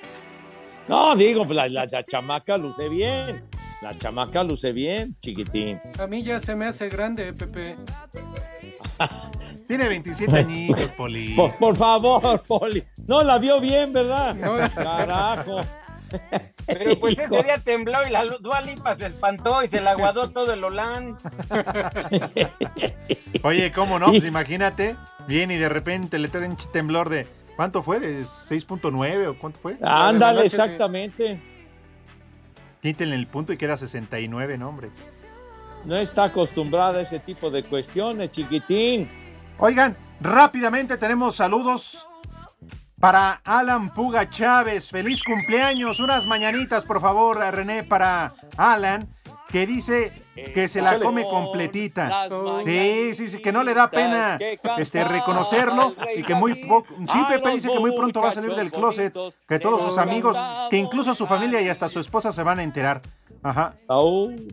[0.88, 3.44] No, digo, pues la, la- la chamaca luce bien.
[3.82, 5.80] La chamaca luce bien, chiquitín.
[6.00, 7.78] A mí ya se me hace grande, Pepe.
[9.68, 11.30] Tiene 27 añitos, Poli.
[11.36, 12.84] Por, por favor, Poli.
[13.08, 14.36] No la vio bien, ¿verdad?
[14.76, 15.62] Carajo.
[16.66, 17.36] Pero pues Hijo.
[17.36, 20.64] ese día tembló y la Dua Lipa se espantó y se la aguadó todo el
[20.64, 21.18] Holán.
[23.44, 24.08] Oye, ¿cómo no?
[24.08, 24.96] Pues imagínate,
[25.28, 27.28] viene y de repente le trae un temblor de.
[27.56, 28.00] ¿Cuánto fue?
[28.00, 29.78] ¿De 6.9 o cuánto fue?
[29.82, 31.40] Ándale, exactamente.
[32.82, 34.90] Quítenle el punto y queda 69, ¿no, hombre?
[35.86, 39.10] No está acostumbrada a ese tipo de cuestiones, chiquitín.
[39.58, 42.08] Oigan, rápidamente tenemos saludos
[43.00, 44.90] para Alan Puga Chávez.
[44.90, 46.00] Feliz cumpleaños.
[46.00, 49.08] Unas mañanitas, por favor, René, para Alan,
[49.52, 50.12] que dice
[50.54, 52.28] que se la come completita.
[52.64, 54.38] Sí, sí, sí, que no le da pena
[54.78, 58.56] este reconocerlo y que muy poco, sí, Pepe dice que muy pronto va a salir
[58.56, 59.14] del closet,
[59.48, 60.38] que todos sus amigos,
[60.70, 63.02] que incluso su familia y hasta su esposa se van a enterar.
[63.42, 63.76] Ajá.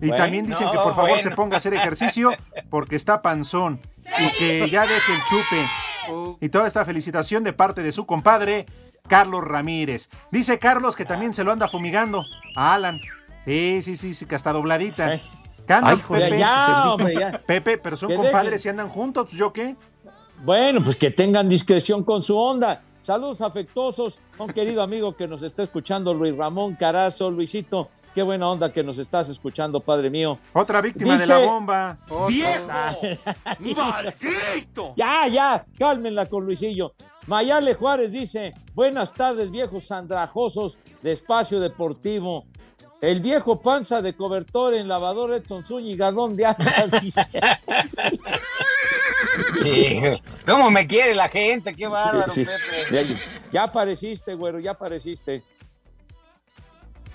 [0.00, 2.32] y también dicen que por favor se ponga a hacer ejercicio
[2.70, 3.80] porque está panzón
[4.18, 6.36] y que ya deje el chupe.
[6.40, 8.64] Y toda esta felicitación de parte de su compadre
[9.08, 10.08] Carlos Ramírez.
[10.30, 12.24] Dice Carlos que también se lo anda fumigando
[12.54, 13.00] a Alan.
[13.46, 15.08] Sí, sí, sí, sí, que hasta dobladita.
[15.68, 17.40] Ay, Pepe, ya, hombre, ya.
[17.46, 19.76] Pepe, pero son compadres y andan juntos, ¿yo qué?
[20.44, 22.82] Bueno, pues que tengan discreción con su onda.
[23.00, 27.30] Saludos afectuosos a un querido amigo que nos está escuchando, Luis Ramón Carazo.
[27.30, 30.38] Luisito, qué buena onda que nos estás escuchando, padre mío.
[30.52, 31.98] Otra víctima de la bomba.
[32.28, 32.66] ¡Viejo!
[33.76, 34.92] ¡Maldito!
[34.96, 36.94] Ya, ya, cálmenla con Luisillo.
[37.26, 42.44] Mayale Juárez dice, buenas tardes, viejos andrajosos de Espacio Deportivo.
[43.00, 47.02] El viejo panza de cobertor en lavador Edson Zúñiga, ¿dónde andas?
[50.46, 51.74] ¿Cómo me quiere la gente?
[51.74, 53.16] Qué bárbaro, Pepe.
[53.52, 55.42] Ya, apareciste, güero, ya apareciste.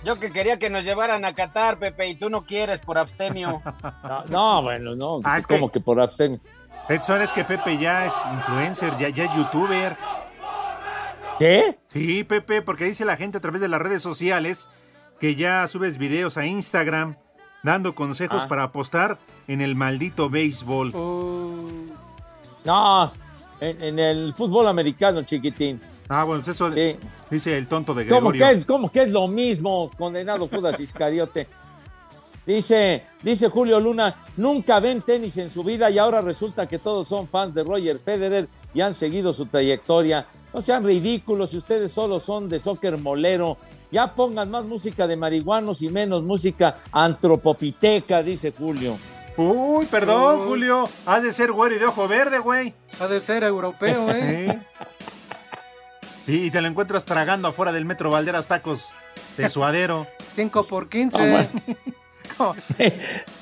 [0.04, 3.62] Yo que quería que nos llevaran a Qatar, Pepe, y tú no quieres por abstemio.
[4.02, 5.80] No, no bueno, no, ah, es, como que...
[5.80, 6.40] por abstemio.
[6.88, 9.96] Edson, es que Pepe ya es influencer, ya, ya es youtuber.
[11.38, 11.78] ¿Qué?
[11.92, 14.68] Sí, Pepe, porque dice la gente a través de las redes sociales
[15.22, 17.14] que ya subes videos a Instagram
[17.62, 18.48] dando consejos Ah.
[18.48, 20.90] para apostar en el maldito béisbol.
[20.96, 21.68] Oh.
[22.64, 23.12] No,
[23.60, 25.80] en, en el fútbol americano, chiquitín.
[26.08, 26.70] Ah, bueno, pues eso
[27.30, 28.46] dice el tonto de ¿Cómo Gregorio.
[28.54, 31.46] que, es, ¿Cómo que es lo mismo, condenado Judas Iscariote?
[32.44, 37.06] Dice, dice Julio Luna, nunca ven tenis en su vida y ahora resulta que todos
[37.06, 40.26] son fans de Roger Federer y han seguido su trayectoria.
[40.52, 43.56] No sean ridículos si ustedes solo son de soccer molero.
[43.90, 48.96] Ya pongan más música de marihuanos y menos música antropopiteca, dice Julio.
[49.36, 50.88] Uy, perdón, Julio.
[51.06, 52.74] Has de ser güero y de ojo verde, güey.
[53.00, 54.60] Ha de ser europeo, ¿eh?
[56.26, 56.44] Sí.
[56.44, 58.90] Y te lo encuentras tragando afuera del metro Valderas Tacos
[59.36, 60.06] de suadero.
[60.36, 61.48] 5 por 15.
[62.38, 62.54] Ah,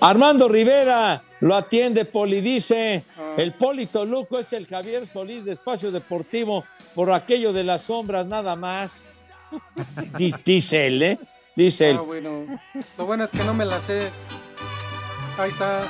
[0.00, 3.04] Armando Rivera lo atiende Poli, dice,
[3.36, 8.26] el Polito Luco es el Javier Solís de Espacio Deportivo por aquello de las sombras
[8.26, 9.10] nada más.
[10.18, 11.18] Di- Dice él, ¿eh?
[11.56, 11.96] Dice él.
[11.98, 12.60] Ah, bueno.
[12.96, 14.10] Lo bueno es que no me la sé.
[15.38, 15.82] Ahí está.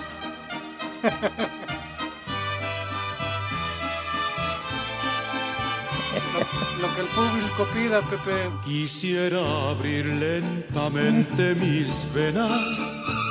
[6.80, 8.50] lo, lo que el público pida, Pepe.
[8.64, 9.40] Quisiera
[9.70, 12.50] abrir lentamente mis venas,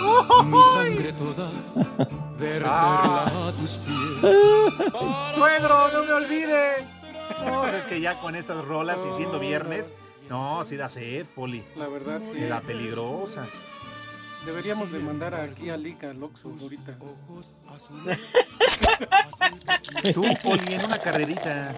[0.45, 1.51] mi sangre toda,
[2.37, 4.33] verterla a tus pies.
[5.35, 6.85] ¡Suegro, no me olvides!
[7.45, 9.93] No, es que ya con estas rolas y siendo viernes,
[10.29, 11.63] no, sí da sed, Poli.
[11.75, 12.37] La verdad, sí.
[12.37, 13.45] Y la peligrosa.
[14.45, 16.97] Deberíamos de mandar aquí a Lica, al Oxxo, ahorita.
[20.13, 21.75] Tú, Poli, en una carrerita.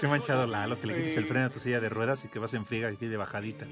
[0.00, 2.38] Qué manchado Lalo, que le quites el freno a tu silla de ruedas y que
[2.38, 3.66] vas en friega aquí de bajadita.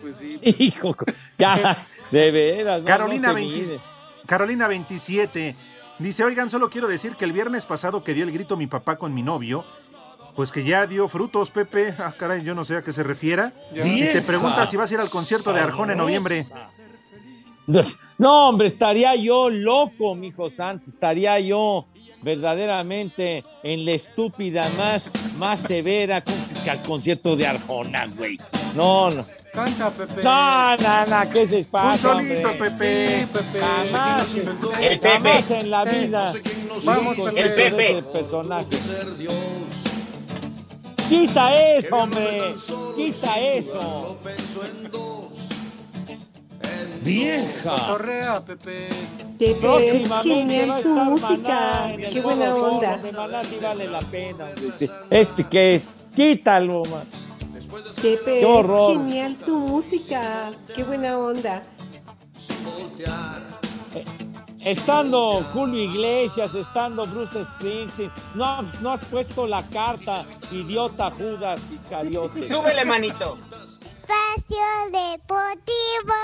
[0.00, 0.40] Pues sí.
[0.58, 0.96] Hijo,
[1.36, 2.82] ya, de veras.
[2.82, 3.80] Carolina, no se 20 mide.
[4.26, 5.56] Carolina 27
[5.98, 8.96] dice, oigan, solo quiero decir que el viernes pasado que dio el grito mi papá
[8.96, 9.64] con mi novio,
[10.36, 11.94] pues que ya dio frutos, Pepe.
[11.98, 13.52] Ah, caray, yo no sé a qué se refiera.
[13.74, 16.46] Y te pregunta si vas a ir al concierto de Arjona en noviembre.
[18.18, 21.86] No, hombre, estaría yo loco, mijo santo, estaría yo
[22.22, 28.38] verdaderamente en la estúpida más, más severa que al concierto de Arjona, güey.
[28.74, 29.24] No, no.
[29.52, 30.22] Canta, Pepe.
[30.22, 32.70] No, no, no, ¿qué se pasa, solito, hombre?
[32.70, 33.08] Pepe.
[33.08, 33.60] Sí, Pepe.
[33.60, 34.34] Jamás,
[34.80, 35.08] El Pepe.
[35.10, 36.34] jamás en la vida.
[36.84, 37.40] Vamos, Pepe.
[37.40, 38.02] El Pepe.
[38.12, 38.76] personaje.
[41.08, 42.54] Quita eso, hombre.
[42.94, 44.18] Quita eso.
[47.08, 47.76] Vieja.
[47.86, 48.88] Torrea, Pepe.
[49.38, 51.28] Pepe, Próximamente genial va a tu estar música.
[51.38, 52.90] Maná en el Qué buena onda.
[52.92, 54.44] donde Maná sí vale la pena.
[54.44, 54.90] hombre.
[55.10, 55.80] Este que
[56.14, 57.04] quítalo, man.
[58.02, 58.92] Pepe, Qué horror.
[58.92, 60.52] genial tu música.
[60.74, 61.62] Qué buena onda.
[64.64, 71.60] Estando Julio Iglesias, estando Bruce Springsteen, no, has- no has puesto la carta, idiota Judas
[71.72, 72.48] Iscariote.
[72.48, 73.38] Súbele, manito.
[74.02, 76.14] Espacio Deportivo.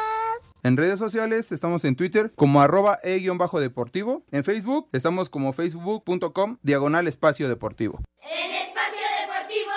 [0.64, 4.24] En redes sociales estamos en Twitter como arroba e-deportivo.
[4.30, 8.00] En Facebook estamos como facebook.com diagonal espacio deportivo.
[8.22, 9.72] En Espacio Deportivo.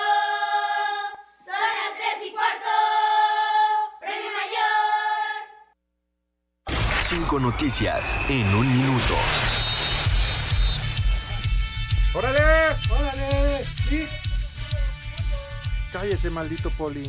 [1.44, 2.70] Son las 3 y cuarto.
[4.00, 4.32] Premio
[6.72, 7.04] Mayor.
[7.04, 9.16] Cinco noticias en un minuto.
[12.14, 12.40] ¡Órale!
[12.90, 13.66] ¡Órale!
[13.90, 14.08] Sí.
[15.92, 17.04] Cállese, maldito Poli.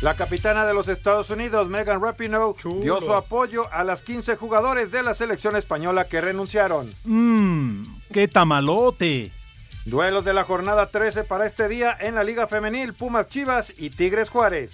[0.00, 4.90] La capitana de los Estados Unidos, Megan Rapinoe, dio su apoyo a las 15 jugadores
[4.90, 6.92] de la selección española que renunciaron.
[7.04, 9.32] Mmm, qué tamalote.
[9.84, 13.90] Duelos de la jornada 13 para este día en la Liga Femenil, Pumas Chivas y
[13.90, 14.72] Tigres Juárez.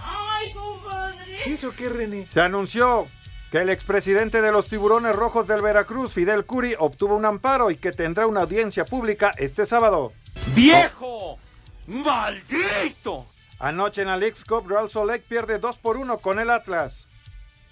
[0.00, 1.40] ¡Ay, compadre!
[1.44, 2.26] ¿Qué hizo qué, René?
[2.26, 3.06] Se anunció
[3.54, 7.76] que el expresidente de los Tiburones Rojos del Veracruz, Fidel Curi, obtuvo un amparo y
[7.76, 10.12] que tendrá una audiencia pública este sábado.
[10.56, 11.38] ¡Viejo!
[11.86, 13.26] ¡Maldito!
[13.60, 14.90] Anoche en la Cup, Real
[15.28, 17.06] pierde 2 por 1 con el Atlas.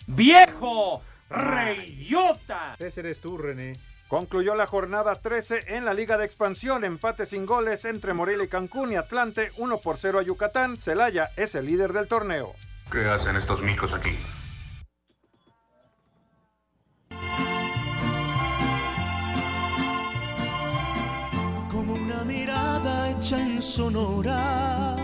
[0.07, 1.03] ¡Viejo!
[1.29, 2.77] ¡Reyota!
[2.79, 3.77] Ese eres tú, René.
[4.07, 8.49] Concluyó la jornada 13 en la Liga de Expansión, empate sin goles entre Morelia y
[8.49, 10.77] Cancún y Atlante, 1 por 0 a Yucatán.
[10.77, 12.55] Celaya es el líder del torneo.
[12.93, 14.17] ¿Qué hacen estos micos aquí?
[23.23, 24.97] Hecha en sonora.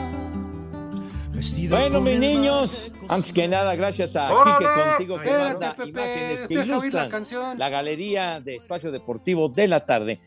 [1.71, 4.57] Bueno, mis niños, antes que nada, gracias a ¡Órale!
[4.59, 7.59] Quique Contigo que Espérate, manda Pepe, imágenes que la ilustran canción.
[7.59, 10.21] la galería de Espacio Deportivo de la tarde.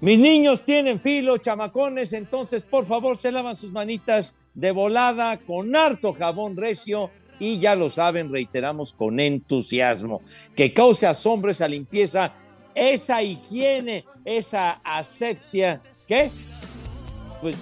[0.00, 5.76] Mis niños tienen filo, chamacones, entonces por favor se lavan sus manitas de volada con
[5.76, 10.22] harto jabón recio y ya lo saben, reiteramos con entusiasmo,
[10.56, 12.32] que cause asombro esa limpieza,
[12.74, 16.30] esa higiene, esa asepsia, ¿qué?
[17.40, 17.56] Pues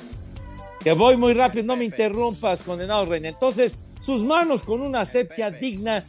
[0.81, 3.29] que voy muy rápido, no me interrumpas, condenado René.
[3.29, 6.05] Entonces, sus manos con una asepsia digna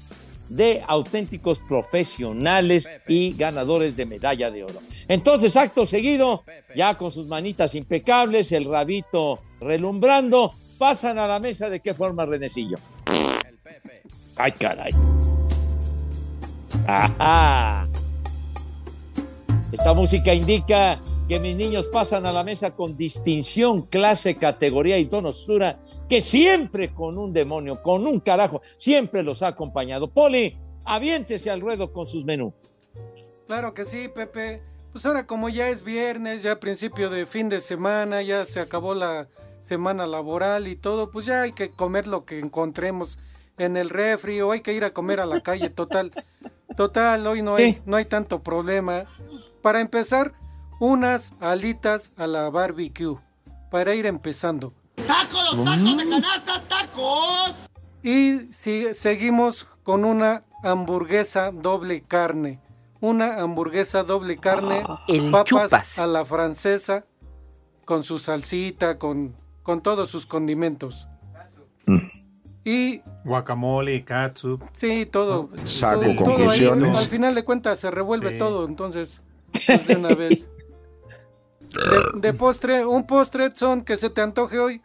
[0.47, 4.79] de auténticos profesionales y ganadores de medalla de oro.
[5.07, 6.43] Entonces, acto seguido,
[6.75, 12.25] ya con sus manitas impecables, el rabito relumbrando, pasan a la mesa de qué forma,
[12.25, 12.77] Renecillo.
[14.35, 14.91] Ay, caray.
[16.87, 17.87] Ajá.
[19.71, 20.99] Esta música indica
[21.29, 25.77] que mis niños pasan a la mesa con distinción, clase, categoría y donosura,
[26.09, 30.09] que siempre con un demonio, con un carajo, siempre los ha acompañado.
[30.09, 32.53] Poli, aviéntese al ruedo con sus menús.
[33.45, 34.63] Claro que sí, Pepe.
[34.91, 38.95] Pues ahora como ya es viernes, ya principio de fin de semana, ya se acabó
[38.95, 39.27] la
[39.61, 43.19] semana laboral y todo, pues ya hay que comer lo que encontremos
[43.59, 46.09] en el refri o hay que ir a comer a la calle, total.
[46.75, 49.05] Total, hoy no hay, no hay tanto problema.
[49.61, 50.33] Para empezar,
[50.79, 53.17] unas alitas a la barbecue,
[53.69, 54.73] para ir empezando.
[54.95, 57.53] ¡Tacos, tacos de canasta, tacos!
[58.01, 62.59] Y si, seguimos con una hamburguesa doble carne.
[63.01, 65.99] Una hamburguesa doble carne, el papas chupas.
[65.99, 67.05] a la francesa,
[67.85, 71.07] con su salsita, con, con todos sus condimentos.
[72.65, 74.61] Y Guacamole, katsup.
[74.73, 75.49] sí, todo.
[75.65, 76.99] Saco todo- todo ahí, conclusiones.
[76.99, 78.37] al final de cuentas se revuelve Sí.
[78.37, 79.21] todo, entonces,
[79.65, 80.45] pues de una vez.
[81.69, 84.81] De, de postre, un postre son que se te antoje hoy.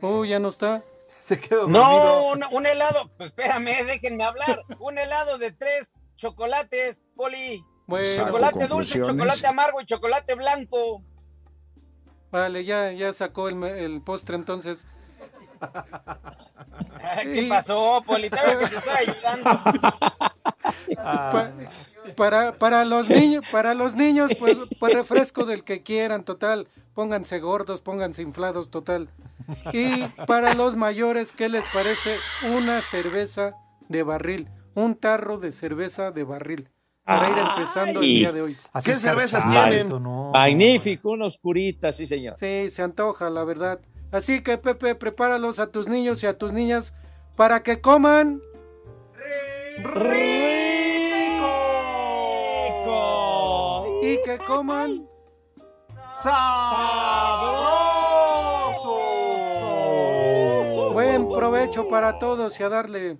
[0.00, 0.82] Uy, ya no está.
[1.20, 3.08] Se quedó No, un, un helado.
[3.16, 4.62] Pues espérame, déjenme hablar.
[4.80, 5.86] Un helado de tres
[6.16, 7.64] chocolates, Poli.
[7.86, 8.24] Bueno.
[8.26, 11.02] chocolate dulce, chocolate amargo y chocolate blanco.
[12.32, 14.86] Vale, ya, ya sacó el, el postre entonces.
[17.22, 18.28] ¿Qué Y- pasó, Poli?
[18.30, 19.50] Que te estoy ayudando.
[20.96, 21.52] Pa-
[22.16, 26.68] para, para los niños, para los niños, pues, pues refresco del que quieran, total.
[26.94, 29.08] Pónganse gordos, pónganse inflados, total.
[29.72, 33.54] Y para los mayores, ¿qué les parece una cerveza
[33.88, 34.48] de barril?
[34.74, 36.68] Un tarro de cerveza de barril.
[37.04, 38.56] Para ir empezando el día de hoy.
[38.84, 39.88] ¿Qué cervezas tienen?
[40.32, 42.36] Magnífico, una oscurita, sí, señor.
[42.38, 43.80] Sí, se antoja, la verdad.
[44.12, 46.94] Así que, Pepe, prepáralos a tus niños y a tus niñas
[47.34, 48.40] para que coman.
[54.02, 55.08] Y que coman.
[60.92, 63.18] Buen provecho para todos y a darle.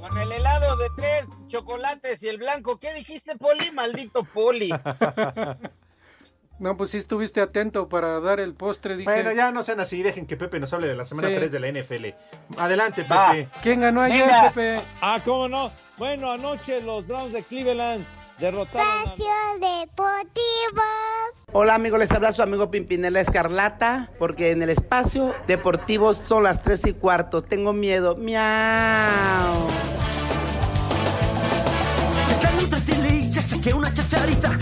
[0.00, 2.78] Con el helado de tres chocolates y el blanco.
[2.80, 3.70] ¿Qué dijiste, Poli?
[3.70, 4.70] Maldito Poli.
[6.60, 9.10] No, pues sí estuviste atento para dar el postre, dije.
[9.10, 11.34] Bueno, ya no sean así, dejen que Pepe nos hable de la semana Sí.
[11.34, 12.14] 3 de la NFL.
[12.58, 13.30] Adelante, Va.
[13.32, 13.48] Pepe.
[13.62, 14.50] ¿Quién ganó ayer, Venga.
[14.52, 14.80] Pepe?
[15.00, 15.72] Ah, ¿cómo no?
[15.96, 18.04] Bueno, anoche los Browns de Cleveland
[18.38, 19.02] derrotaron a...
[19.04, 20.82] Espacio Deportivo.
[21.52, 26.62] Hola amigos, les habla su amigo Pimpinela Escarlata, porque en el espacio deportivo son las
[26.62, 27.40] 3 y cuarto.
[27.40, 28.16] Tengo miedo.
[28.16, 29.66] Miau.
[33.60, 34.56] Saqué una chacharita.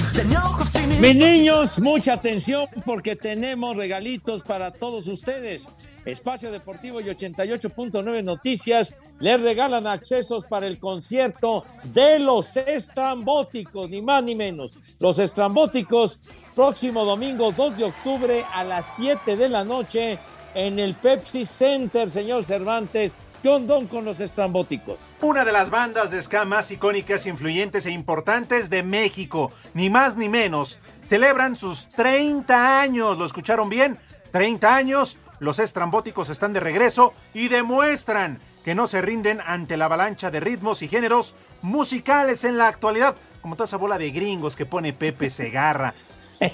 [1.01, 5.69] Mis niños, mucha atención porque tenemos regalitos para todos ustedes.
[6.05, 14.03] Espacio Deportivo y 88.9 Noticias les regalan accesos para el concierto de los estrambóticos, ni
[14.03, 14.73] más ni menos.
[14.99, 16.19] Los estrambóticos,
[16.57, 20.19] próximo domingo 2 de octubre a las 7 de la noche
[20.57, 23.13] en el Pepsi Center, señor Cervantes.
[23.43, 24.99] ¿Qué ondón con los estrambóticos?
[25.23, 30.17] Una de las bandas de ska más icónicas, influyentes e importantes de México, ni más
[30.17, 33.17] ni menos, celebran sus 30 años.
[33.17, 33.97] ¿Lo escucharon bien?
[34.33, 35.19] 30 años.
[35.39, 40.41] Los estrambóticos están de regreso y demuestran que no se rinden ante la avalancha de
[40.41, 44.93] ritmos y géneros musicales en la actualidad, como toda esa bola de gringos que pone
[44.93, 45.95] Pepe Segarra.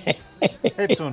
[0.62, 1.12] Edson.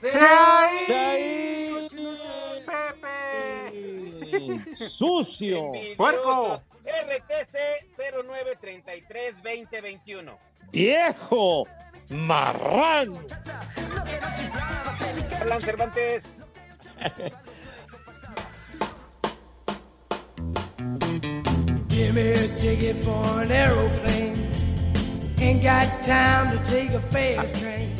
[0.00, 1.88] Deje.
[4.64, 5.72] ¡Sucio!
[5.96, 6.62] ¡Puerco!
[6.84, 7.56] RTC
[7.96, 10.36] 0933-2021.
[10.70, 11.66] ¡Viejo!
[12.10, 13.12] ¡Marrán!
[15.40, 16.22] Hablan Cervantes.
[21.88, 24.50] Give me a ticket for an aeroplane.
[25.40, 27.94] Ain't got time to take a fast train.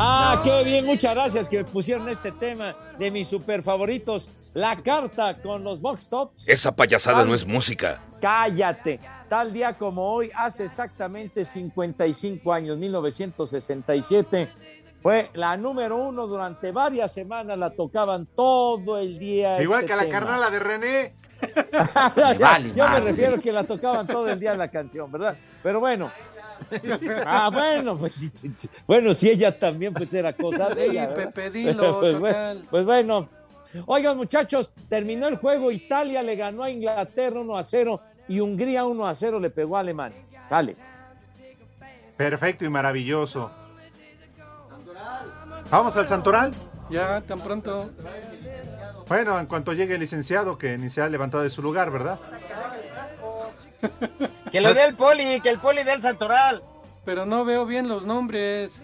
[0.00, 4.30] Ah, qué bien, muchas gracias que me pusieron este tema de mis super favoritos.
[4.54, 6.48] La carta con los box tops.
[6.48, 8.00] Esa payasada no es música.
[8.20, 9.00] Cállate.
[9.28, 14.48] Tal día como hoy, hace exactamente 55 años, 1967,
[15.02, 19.60] fue la número uno durante varias semanas, la tocaban todo el día.
[19.60, 20.18] Igual este que la tema.
[20.20, 21.14] carnala de René.
[22.38, 25.36] Ya, Yo me refiero que la tocaban todo el día la canción, ¿verdad?
[25.62, 26.10] Pero bueno.
[27.26, 28.68] Ah, bueno, pues sí, sí, sí.
[28.86, 31.06] bueno, si ella también pues era cosa de Sí, ella.
[31.08, 31.32] ¿verdad?
[31.32, 32.62] Pepe, dilo, pues, total.
[32.70, 33.28] pues bueno.
[33.86, 38.86] Oigan, muchachos, terminó el juego, Italia le ganó a Inglaterra 1 a 0 y Hungría
[38.86, 40.22] 1 a 0 le pegó a Alemania.
[40.48, 40.74] Dale.
[42.16, 43.50] Perfecto y maravilloso.
[45.70, 46.52] Vamos al Santoral.
[46.90, 47.90] Ya, tan pronto.
[49.06, 52.18] Bueno, en cuanto llegue el licenciado, que ni se ha levantado de su lugar, ¿verdad?
[54.50, 56.62] Que lo dé el poli, que el poli dé el santoral.
[57.04, 58.82] Pero no veo bien los nombres.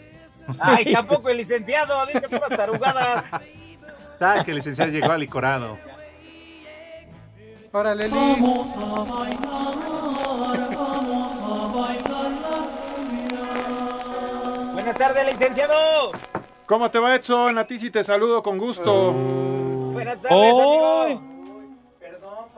[0.61, 3.25] Ay, tampoco el licenciado, dice puras tarugadas.
[4.21, 5.79] Ah, que el licenciado llegó al licorado.
[7.73, 8.15] Órale, Lee.
[8.15, 12.69] Vamos a bailar, vamos a bailar la
[14.73, 16.13] Buenas tardes, licenciado.
[16.67, 17.59] ¿Cómo te va, Edson?
[17.59, 19.13] A ti sí te saludo con gusto.
[19.13, 21.21] Buenas tardes,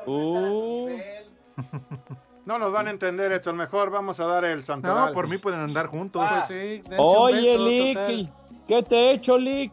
[0.07, 0.87] Oh.
[0.87, 1.03] amigo.
[2.47, 3.57] No nos van a entender, Edson.
[3.57, 5.07] Mejor vamos a dar el santoral.
[5.07, 6.25] No, por mí pueden andar juntos.
[6.29, 8.33] Pues sí, Oye, Lick.
[8.69, 9.73] ¿qué te he hecho, Lick?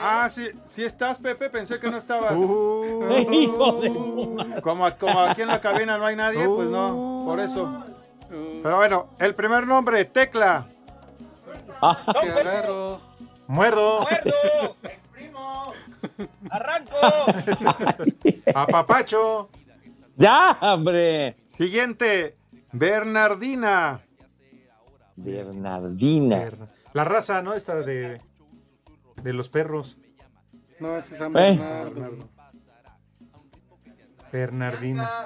[0.00, 1.50] Ah, sí, sí estás, Pepe.
[1.50, 2.32] Pensé que no estabas.
[3.32, 4.62] Hijo de tu madre.
[4.62, 7.84] Como, como aquí en la cabina no hay nadie, pues no, por eso.
[8.62, 10.64] Pero bueno, el primer nombre, Tecla.
[12.22, 13.00] Te agarro.
[13.48, 14.00] Muerdo.
[14.02, 14.76] ¡Muerdo!
[14.84, 15.72] ¡Exprimo!
[16.48, 16.96] ¡Arranco!
[18.54, 19.50] Apapacho.
[20.16, 21.41] ¡Ya, hombre!
[21.62, 22.38] Siguiente,
[22.72, 24.00] Bernardina.
[25.14, 26.48] Bernardina.
[26.92, 27.54] La raza, ¿no?
[27.54, 28.20] Esta de,
[29.22, 29.96] de los perros.
[30.80, 31.56] No, ese es San Eh.
[31.56, 32.28] Bernardo.
[34.32, 35.24] Bernardina.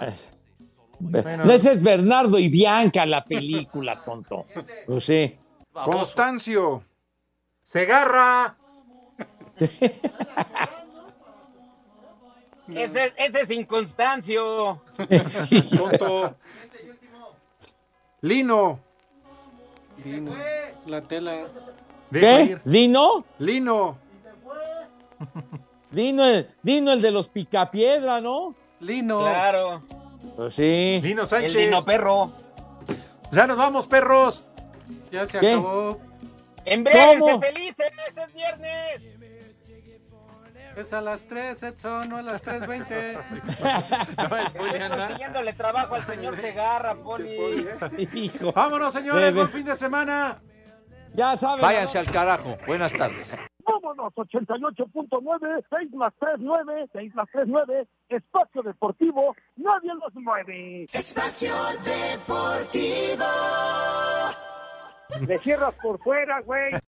[0.99, 1.47] Bueno.
[1.47, 4.45] No, ese es Bernardo y Bianca, la película, tonto.
[4.87, 5.39] Pues sí.
[5.72, 6.84] Constancio.
[7.62, 8.59] Segarra.
[12.69, 14.81] Ese, ese es inconstancio.
[15.77, 16.35] Tonto.
[18.23, 18.81] Lino.
[20.03, 20.35] Dino.
[20.87, 21.47] La tela.
[22.12, 22.59] ¿Qué?
[22.64, 23.25] ¿Dino?
[23.39, 23.99] Lino.
[25.91, 28.55] Dino el, Dino el de los picapiedra, ¿no?
[28.81, 29.21] Lino.
[29.21, 29.83] Claro.
[30.37, 31.01] Pues sí.
[31.03, 31.55] Lino El Sánchez.
[31.55, 32.33] Dino Perro.
[33.33, 34.45] Ya nos vamos, perros.
[35.11, 35.53] Ya se ¿Qué?
[35.53, 36.01] acabó.
[36.64, 37.93] ¡Embréguense felices!
[38.09, 39.16] ¡Este es viernes!
[40.77, 43.18] Es a las 3, Edson, no a las 3.20.
[44.47, 47.66] Estoy consiguiéndole trabajo al señor Segarra, Poli.
[48.12, 48.53] Hijo.
[48.53, 49.35] Vámonos, señores.
[49.35, 50.37] Buen fin de semana.
[51.14, 51.62] Ya saben.
[51.62, 52.59] Váyanse al carajo.
[52.66, 53.35] Buenas tardes.
[53.64, 60.87] Vámonos, 88.9, 6 más 3, 9, 6 más 3, 9, espacio deportivo, nadie los mueve.
[60.93, 61.53] Espacio
[61.85, 63.24] Deportivo.
[65.27, 66.72] Le cierras por fuera, güey.